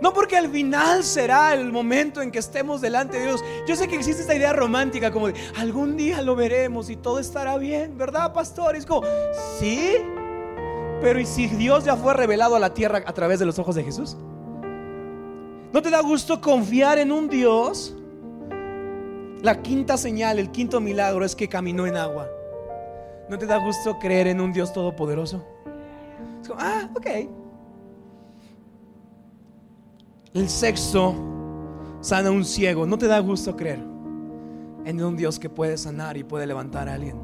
No 0.00 0.14
porque 0.14 0.38
al 0.38 0.48
final 0.48 1.04
será 1.04 1.52
el 1.52 1.70
momento 1.70 2.22
en 2.22 2.30
que 2.30 2.38
estemos 2.38 2.80
delante 2.80 3.18
de 3.18 3.26
Dios. 3.26 3.44
Yo 3.68 3.76
sé 3.76 3.86
que 3.86 3.96
existe 3.96 4.22
esta 4.22 4.34
idea 4.34 4.54
romántica 4.54 5.10
como 5.10 5.28
de 5.28 5.34
algún 5.58 5.98
día 5.98 6.22
lo 6.22 6.34
veremos 6.34 6.88
y 6.88 6.96
todo 6.96 7.18
estará 7.18 7.58
bien, 7.58 7.98
¿verdad, 7.98 8.32
pastor? 8.32 8.76
es 8.76 8.86
como, 8.86 9.06
sí, 9.58 9.96
pero 11.02 11.20
¿y 11.20 11.26
si 11.26 11.48
Dios 11.48 11.84
ya 11.84 11.96
fue 11.96 12.14
revelado 12.14 12.56
a 12.56 12.58
la 12.58 12.72
tierra 12.72 13.02
a 13.04 13.12
través 13.12 13.38
de 13.38 13.44
los 13.44 13.58
ojos 13.58 13.74
de 13.74 13.84
Jesús? 13.84 14.16
¿No 15.72 15.80
te 15.82 15.90
da 15.90 16.02
gusto 16.02 16.40
confiar 16.40 16.98
en 16.98 17.12
un 17.12 17.28
Dios? 17.28 17.94
La 19.42 19.62
quinta 19.62 19.96
señal, 19.96 20.38
el 20.38 20.50
quinto 20.50 20.80
milagro 20.80 21.24
es 21.24 21.36
que 21.36 21.48
caminó 21.48 21.86
en 21.86 21.96
agua. 21.96 22.28
¿No 23.28 23.38
te 23.38 23.46
da 23.46 23.58
gusto 23.58 23.98
creer 23.98 24.26
en 24.26 24.40
un 24.40 24.52
Dios 24.52 24.72
todopoderoso? 24.72 25.44
Es 26.42 26.48
como, 26.48 26.60
ah, 26.60 26.90
ok. 26.94 27.06
El 30.34 30.48
sexto 30.48 31.14
sana 32.00 32.30
a 32.30 32.32
un 32.32 32.44
ciego. 32.44 32.84
¿No 32.84 32.98
te 32.98 33.06
da 33.06 33.20
gusto 33.20 33.56
creer 33.56 33.78
en 34.84 35.02
un 35.02 35.16
Dios 35.16 35.38
que 35.38 35.48
puede 35.48 35.78
sanar 35.78 36.16
y 36.16 36.24
puede 36.24 36.46
levantar 36.46 36.88
a 36.88 36.94
alguien? 36.94 37.16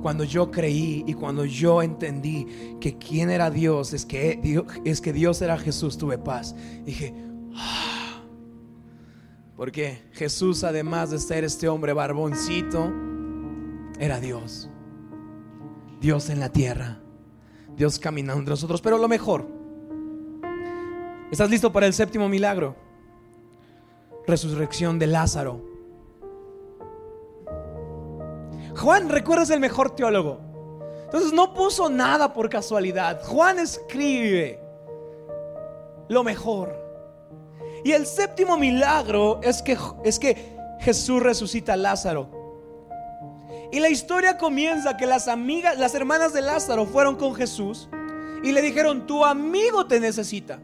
Cuando 0.00 0.24
yo 0.24 0.50
creí 0.50 1.04
y 1.06 1.12
cuando 1.12 1.44
yo 1.44 1.82
entendí 1.82 2.46
que 2.80 2.96
quién 2.96 3.30
era 3.30 3.50
Dios, 3.50 3.92
es 3.92 4.06
que 4.06 4.38
Dios, 4.42 4.64
es 4.84 5.00
que 5.02 5.12
Dios 5.12 5.42
era 5.42 5.58
Jesús, 5.58 5.98
tuve 5.98 6.18
paz. 6.18 6.54
Dije, 6.84 7.14
porque 9.56 10.02
Jesús, 10.12 10.64
además 10.64 11.10
de 11.10 11.18
ser 11.18 11.44
este 11.44 11.68
hombre 11.68 11.92
barboncito, 11.92 12.92
era 13.98 14.20
Dios. 14.20 14.68
Dios 16.00 16.28
en 16.28 16.40
la 16.40 16.50
tierra, 16.50 17.00
Dios 17.76 17.98
caminando 17.98 18.40
entre 18.40 18.52
nosotros. 18.52 18.82
Pero 18.82 18.98
lo 18.98 19.08
mejor, 19.08 19.48
¿estás 21.30 21.48
listo 21.48 21.72
para 21.72 21.86
el 21.86 21.94
séptimo 21.94 22.28
milagro? 22.28 22.76
Resurrección 24.26 24.98
de 24.98 25.06
Lázaro. 25.06 25.62
Juan, 28.76 29.08
recuerdas 29.08 29.50
el 29.50 29.60
mejor 29.60 29.94
teólogo. 29.94 30.40
Entonces 31.04 31.32
no 31.32 31.54
puso 31.54 31.88
nada 31.88 32.32
por 32.32 32.50
casualidad. 32.50 33.22
Juan 33.24 33.58
escribe 33.58 34.60
lo 36.08 36.24
mejor. 36.24 36.83
Y 37.84 37.92
el 37.92 38.06
séptimo 38.06 38.56
milagro 38.56 39.40
es 39.42 39.62
que, 39.62 39.76
es 40.04 40.18
que 40.18 40.56
Jesús 40.80 41.22
resucita 41.22 41.74
a 41.74 41.76
Lázaro. 41.76 42.28
Y 43.70 43.78
la 43.78 43.90
historia 43.90 44.38
comienza 44.38 44.96
que 44.96 45.06
las 45.06 45.28
amigas, 45.28 45.78
las 45.78 45.94
hermanas 45.94 46.32
de 46.32 46.40
Lázaro 46.40 46.86
fueron 46.86 47.16
con 47.16 47.34
Jesús 47.34 47.88
y 48.42 48.52
le 48.52 48.62
dijeron, 48.62 49.06
tu 49.06 49.24
amigo 49.24 49.86
te 49.86 50.00
necesita. 50.00 50.60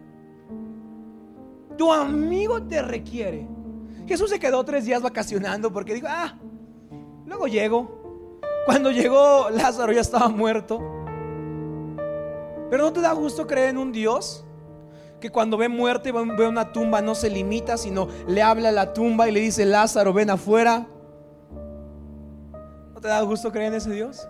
Tu 1.77 1.93
amigo 1.93 2.63
te 2.63 2.81
requiere. 2.83 3.47
Jesús 4.07 4.31
se 4.31 4.39
quedó 4.39 4.65
tres 4.65 4.85
días 4.85 5.03
vacacionando 5.03 5.73
porque 5.73 5.95
dijo, 5.95 6.07
ah, 6.09 6.39
luego 7.27 7.47
llego. 7.47 8.01
Cuando 8.65 8.91
llegó 8.91 9.51
Lázaro 9.51 9.93
ya 9.93 10.01
estaba 10.01 10.29
muerto. 10.29 10.79
Pero 12.71 12.85
¿no 12.85 12.93
te 12.93 13.01
da 13.01 13.13
gusto 13.13 13.47
creer 13.47 13.71
en 13.71 13.79
un 13.79 13.93
Dios 13.93 14.45
que 15.21 15.31
cuando 15.31 15.57
ve 15.57 15.69
muerte, 15.69 16.13
ve 16.13 16.49
una 16.49 16.73
tumba, 16.73 17.01
no 17.03 17.15
se 17.15 17.31
limita, 17.31 17.77
sino 17.77 18.09
le 18.27 18.43
habla 18.43 18.71
a 18.71 18.73
la 18.73 18.93
tumba 18.93 19.29
y 19.29 19.33
le 19.33 19.41
dice, 19.41 19.65
Lázaro, 19.65 20.13
ven 20.13 20.31
afuera? 20.31 20.87
¿No 22.95 23.01
te 23.01 23.09
da 23.09 23.21
gusto 23.23 23.53
creer 23.53 23.69
en 23.69 23.75
ese 23.75 23.91
Dios? 23.91 24.27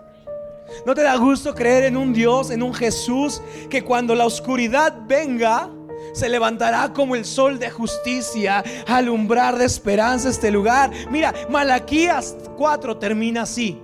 ¿No 0.84 0.94
te 0.94 1.02
da 1.02 1.16
gusto 1.16 1.54
creer 1.54 1.84
en 1.84 1.96
un 1.96 2.12
Dios, 2.12 2.50
en 2.50 2.62
un 2.62 2.74
Jesús 2.74 3.40
que 3.68 3.82
cuando 3.82 4.14
la 4.14 4.26
oscuridad 4.26 4.94
venga, 5.06 5.70
se 6.12 6.28
levantará 6.28 6.92
como 6.92 7.14
el 7.14 7.24
sol 7.24 7.58
de 7.58 7.70
justicia, 7.70 8.62
alumbrar 8.86 9.58
de 9.58 9.64
esperanza 9.64 10.28
este 10.28 10.50
lugar? 10.50 10.90
Mira, 11.10 11.32
Malaquías 11.48 12.36
4 12.56 12.98
termina 12.98 13.42
así. 13.42 13.80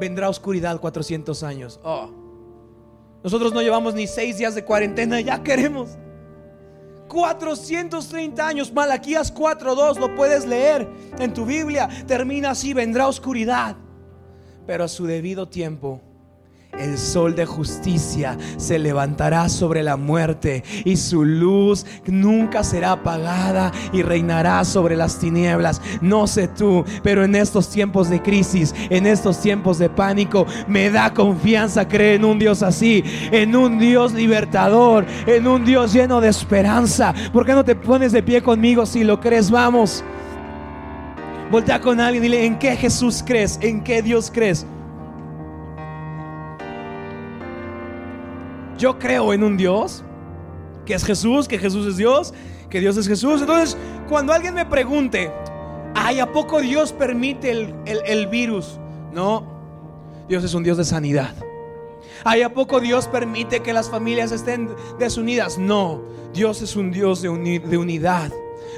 Vendrá 0.00 0.28
oscuridad 0.28 0.80
400 0.80 1.42
años. 1.42 1.80
Oh. 1.82 2.10
Nosotros 3.22 3.52
no 3.52 3.62
llevamos 3.62 3.94
ni 3.94 4.06
seis 4.06 4.38
días 4.38 4.54
de 4.54 4.64
cuarentena, 4.64 5.20
ya 5.20 5.42
queremos. 5.42 5.96
430 7.08 8.46
años, 8.46 8.72
Malaquías 8.72 9.34
4.2, 9.34 9.98
lo 9.98 10.14
puedes 10.14 10.46
leer 10.46 10.88
en 11.18 11.32
tu 11.32 11.44
Biblia. 11.44 11.88
Termina 12.06 12.50
así, 12.50 12.74
vendrá 12.74 13.08
oscuridad, 13.08 13.76
pero 14.66 14.84
a 14.84 14.88
su 14.88 15.06
debido 15.06 15.48
tiempo 15.48 16.00
el 16.78 16.98
sol 16.98 17.34
de 17.34 17.46
justicia 17.46 18.36
se 18.56 18.78
levantará 18.78 19.48
sobre 19.48 19.82
la 19.82 19.96
muerte 19.96 20.64
y 20.84 20.96
su 20.96 21.24
luz 21.24 21.86
nunca 22.06 22.64
será 22.64 22.92
apagada 22.92 23.72
y 23.92 24.02
reinará 24.02 24.64
sobre 24.64 24.96
las 24.96 25.18
tinieblas. 25.18 25.80
No 26.00 26.26
sé 26.26 26.48
tú, 26.48 26.84
pero 27.02 27.24
en 27.24 27.34
estos 27.34 27.68
tiempos 27.70 28.08
de 28.10 28.22
crisis, 28.22 28.74
en 28.90 29.06
estos 29.06 29.40
tiempos 29.40 29.78
de 29.78 29.88
pánico, 29.88 30.46
me 30.66 30.90
da 30.90 31.12
confianza 31.12 31.88
creer 31.88 32.16
en 32.16 32.24
un 32.24 32.38
Dios 32.38 32.62
así, 32.62 33.02
en 33.30 33.56
un 33.56 33.78
Dios 33.78 34.12
libertador, 34.12 35.06
en 35.26 35.46
un 35.46 35.64
Dios 35.64 35.92
lleno 35.92 36.20
de 36.20 36.28
esperanza. 36.28 37.14
¿Por 37.32 37.46
qué 37.46 37.52
no 37.52 37.64
te 37.64 37.74
pones 37.74 38.12
de 38.12 38.22
pie 38.22 38.42
conmigo 38.42 38.86
si 38.86 39.04
lo 39.04 39.20
crees? 39.20 39.50
Vamos. 39.50 40.04
Voltea 41.50 41.80
con 41.80 42.00
alguien 42.00 42.24
y 42.24 42.26
dile, 42.26 42.44
¿en 42.44 42.58
qué 42.58 42.76
Jesús 42.76 43.22
crees? 43.24 43.58
¿En 43.62 43.84
qué 43.84 44.02
Dios 44.02 44.32
crees? 44.34 44.66
Yo 48.78 48.98
creo 48.98 49.32
en 49.32 49.42
un 49.42 49.56
Dios, 49.56 50.04
que 50.84 50.94
es 50.94 51.04
Jesús, 51.04 51.48
que 51.48 51.58
Jesús 51.58 51.86
es 51.86 51.96
Dios, 51.96 52.32
que 52.70 52.80
Dios 52.80 52.96
es 52.96 53.08
Jesús. 53.08 53.40
Entonces, 53.40 53.76
cuando 54.08 54.32
alguien 54.32 54.54
me 54.54 54.66
pregunte, 54.66 55.30
ay, 55.94 56.20
¿a 56.20 56.32
poco 56.32 56.60
Dios 56.60 56.92
permite 56.92 57.50
el, 57.50 58.26
virus? 58.28 58.78
No, 59.12 59.44
Dios 60.28 60.44
es 60.44 60.54
un 60.54 60.62
Dios 60.62 60.76
de 60.76 60.84
sanidad. 60.84 61.34
Ay, 62.24 62.42
¿a 62.42 62.52
poco 62.52 62.80
Dios 62.80 63.08
permite 63.08 63.60
que 63.60 63.72
las 63.72 63.90
familias 63.90 64.32
estén 64.32 64.70
desunidas? 64.98 65.58
No, 65.58 66.02
Dios 66.32 66.62
es 66.62 66.76
un 66.76 66.90
Dios 66.90 67.22
de, 67.22 67.60
de 67.60 67.78
unidad. 67.78 68.32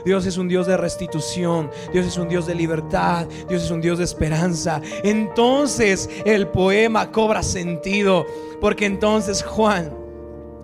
Dios 0.05 0.27
es 0.27 0.39
un 0.39 0.49
Dios 0.49 0.67
de 0.67 0.77
restitución, 0.77 1.71
Dios 1.93 2.07
es 2.07 2.17
un 2.17 2.29
Dios 2.29 2.47
de 2.47 2.55
libertad, 2.55 3.27
Dios 3.49 3.63
es 3.63 3.71
un 3.71 3.81
Dios 3.81 3.99
de 3.99 4.05
esperanza. 4.05 4.81
Entonces 5.03 6.09
el 6.25 6.49
poema 6.49 7.11
cobra 7.11 7.43
sentido, 7.43 8.27
porque 8.61 8.87
entonces 8.87 9.43
Juan 9.43 9.93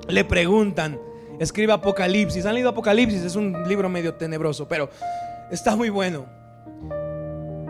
le 0.08 0.24
preguntan, 0.24 1.00
escribe 1.38 1.72
Apocalipsis, 1.72 2.46
¿han 2.46 2.54
leído 2.54 2.70
Apocalipsis? 2.70 3.22
Es 3.22 3.36
un 3.36 3.66
libro 3.68 3.88
medio 3.88 4.14
tenebroso, 4.14 4.68
pero 4.68 4.90
está 5.50 5.76
muy 5.76 5.90
bueno. 5.90 6.26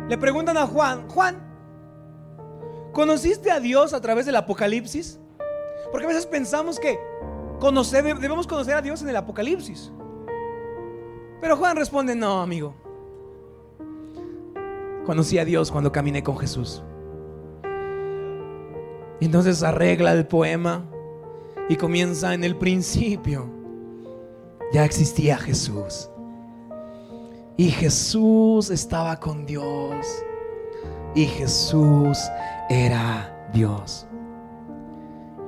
Le 0.09 0.19
preguntan 0.19 0.57
a 0.57 0.67
Juan, 0.67 1.09
Juan, 1.09 1.43
¿conociste 2.93 3.51
a 3.51 3.61
Dios 3.61 3.95
a 3.95 4.01
través 4.01 4.27
del 4.27 4.37
Apocalipsis? 4.37 5.19
Porque 5.91 6.07
a 6.07 6.09
veces 6.09 6.27
pensamos 6.27 6.79
que 6.79 6.99
debemos 7.93 8.47
conocer 8.47 8.75
a 8.75 8.83
Dios 8.83 9.01
en 9.03 9.09
el 9.09 9.17
Apocalipsis. 9.17 9.91
Pero 11.41 11.57
Juan 11.57 11.77
responde, 11.77 12.15
no, 12.15 12.41
amigo. 12.41 12.75
Conocí 15.05 15.39
a 15.39 15.45
Dios 15.45 15.71
cuando 15.71 15.93
caminé 15.93 16.23
con 16.23 16.39
Jesús. 16.39 16.83
Entonces 19.21 19.63
arregla 19.63 20.13
el 20.13 20.27
poema 20.27 20.85
y 21.69 21.77
comienza 21.77 22.35
en 22.35 22.45
el 22.45 22.57
principio. 22.57 23.47
Ya 24.73 24.85
existía 24.85 25.37
Jesús. 25.37 26.11
Y 27.57 27.71
Jesús 27.71 28.71
estaba 28.71 29.21
con 29.21 29.47
Dios. 29.47 30.07
Y 31.15 31.27
Jesús 31.27 32.19
era 32.69 33.49
Dios. 33.53 34.07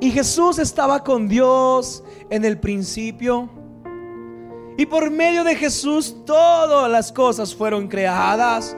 Y 0.01 0.11
Jesús 0.11 0.59
estaba 0.59 1.03
con 1.03 1.27
Dios 1.27 2.05
en 2.31 2.45
el 2.45 2.61
principio. 2.61 3.49
Y 4.77 4.87
por 4.87 5.11
medio 5.11 5.43
de 5.45 5.57
Jesús 5.57 6.15
todas 6.25 6.91
las 6.91 7.11
cosas 7.13 7.55
fueron 7.55 7.89
creadas. 7.89 8.77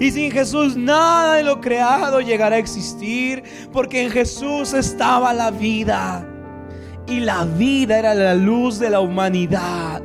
Y 0.00 0.10
sin 0.10 0.30
Jesús 0.30 0.76
nada 0.76 1.34
de 1.34 1.42
lo 1.42 1.60
creado 1.60 2.20
llegará 2.20 2.56
a 2.56 2.60
existir, 2.60 3.42
porque 3.72 4.04
en 4.04 4.10
Jesús 4.10 4.72
estaba 4.72 5.34
la 5.34 5.50
vida. 5.50 6.26
Y 7.06 7.20
la 7.20 7.44
vida 7.44 7.98
era 7.98 8.14
la 8.14 8.34
luz 8.34 8.78
de 8.78 8.90
la 8.90 9.00
humanidad. 9.00 10.02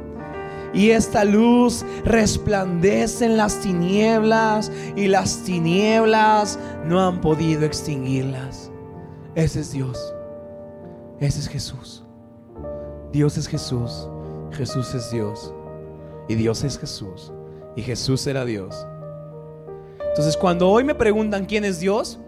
Y 0.73 0.89
esta 0.89 1.23
luz 1.23 1.85
resplandece 2.03 3.25
en 3.25 3.37
las 3.37 3.59
tinieblas 3.59 4.71
y 4.95 5.07
las 5.07 5.43
tinieblas 5.43 6.57
no 6.85 6.99
han 6.99 7.21
podido 7.21 7.63
extinguirlas. 7.63 8.71
Ese 9.35 9.59
es 9.59 9.71
Dios. 9.71 10.13
Ese 11.19 11.39
es 11.39 11.47
Jesús. 11.47 12.03
Dios 13.11 13.37
es 13.37 13.47
Jesús. 13.47 14.09
Jesús 14.53 14.93
es 14.93 15.11
Dios 15.11 15.53
y 16.27 16.35
Dios 16.35 16.63
es 16.63 16.77
Jesús 16.77 17.31
y 17.75 17.81
Jesús 17.81 18.25
era 18.27 18.45
Dios. 18.45 18.87
Entonces 19.99 20.37
cuando 20.37 20.69
hoy 20.69 20.83
me 20.83 20.95
preguntan 20.95 21.45
quién 21.45 21.65
es 21.65 21.79
Dios, 21.79 22.19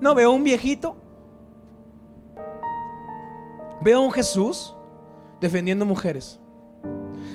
no 0.00 0.14
veo 0.14 0.32
un 0.32 0.44
viejito, 0.44 0.96
veo 3.82 4.00
un 4.00 4.12
Jesús 4.12 4.74
defendiendo 5.40 5.84
mujeres, 5.84 6.40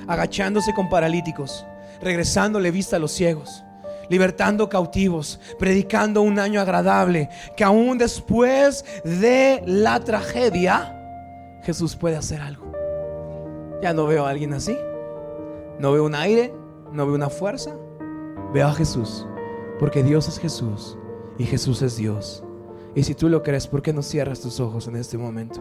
agachándose 0.08 0.74
con 0.74 0.90
paralíticos, 0.90 1.66
regresándole 2.02 2.72
vista 2.72 2.96
a 2.96 3.00
los 3.00 3.12
ciegos, 3.12 3.64
libertando 4.10 4.68
cautivos, 4.68 5.40
predicando 5.60 6.22
un 6.22 6.40
año 6.40 6.60
agradable, 6.60 7.30
que 7.56 7.64
aún 7.64 7.98
después 7.98 8.84
de 9.04 9.62
la 9.66 10.00
tragedia, 10.00 11.60
Jesús 11.64 11.96
puede 11.96 12.18
hacer 12.18 12.42
algo. 12.42 12.63
Ya 13.84 13.92
no 13.94 14.08
veo 14.08 14.26
a 14.26 14.30
alguien 14.30 14.54
así. 14.54 14.78
No 15.78 15.92
veo 15.92 16.06
un 16.06 16.16
aire, 16.16 16.54
no 16.94 17.06
veo 17.06 17.16
una 17.16 17.30
fuerza. 17.30 17.76
Veo 18.54 18.66
a 18.66 18.74
Jesús. 18.74 19.28
Porque 19.78 20.04
Dios 20.04 20.30
es 20.30 20.40
Jesús 20.40 20.98
y 21.38 21.44
Jesús 21.44 21.82
es 21.82 21.98
Dios. 21.98 22.46
Y 22.96 23.04
si 23.04 23.14
tú 23.14 23.28
lo 23.28 23.44
crees, 23.44 23.68
¿por 23.68 23.82
qué 23.82 23.92
no 23.92 24.02
cierras 24.02 24.40
tus 24.40 24.62
ojos 24.62 24.88
en 24.88 24.96
este 24.96 25.18
momento? 25.18 25.60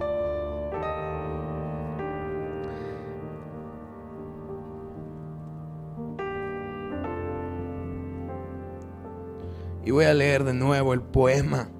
Y 9.85 9.91
voy 9.91 10.05
a 10.05 10.15
leer 10.15 10.45
de 10.45 10.55
nuevo 10.55 10.95
el 10.95 11.03
poema. 11.03 11.71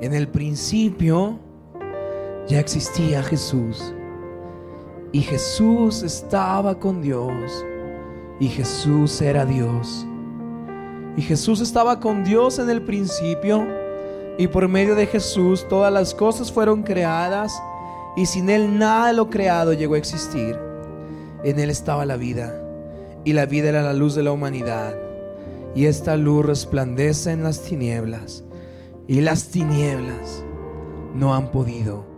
En 0.00 0.14
el 0.14 0.28
principio 0.28 1.47
ya 2.48 2.60
existía 2.60 3.22
Jesús. 3.22 3.94
Y 5.12 5.20
Jesús 5.20 6.02
estaba 6.02 6.78
con 6.80 7.02
Dios. 7.02 7.64
Y 8.40 8.48
Jesús 8.48 9.20
era 9.20 9.44
Dios. 9.44 10.06
Y 11.16 11.22
Jesús 11.22 11.60
estaba 11.60 12.00
con 12.00 12.24
Dios 12.24 12.58
en 12.58 12.70
el 12.70 12.82
principio. 12.82 13.66
Y 14.38 14.48
por 14.48 14.66
medio 14.68 14.94
de 14.94 15.06
Jesús 15.06 15.66
todas 15.68 15.92
las 15.92 16.14
cosas 16.14 16.50
fueron 16.50 16.82
creadas. 16.82 17.62
Y 18.16 18.26
sin 18.26 18.48
Él 18.48 18.78
nada 18.78 19.08
de 19.08 19.12
lo 19.12 19.28
creado 19.28 19.74
llegó 19.74 19.94
a 19.94 19.98
existir. 19.98 20.58
En 21.44 21.58
Él 21.58 21.68
estaba 21.68 22.06
la 22.06 22.16
vida. 22.16 22.54
Y 23.24 23.34
la 23.34 23.44
vida 23.44 23.68
era 23.68 23.82
la 23.82 23.92
luz 23.92 24.14
de 24.14 24.22
la 24.22 24.32
humanidad. 24.32 24.94
Y 25.74 25.84
esta 25.84 26.16
luz 26.16 26.46
resplandece 26.46 27.30
en 27.30 27.42
las 27.42 27.62
tinieblas. 27.62 28.42
Y 29.06 29.20
las 29.20 29.48
tinieblas 29.48 30.44
no 31.14 31.34
han 31.34 31.50
podido 31.50 32.17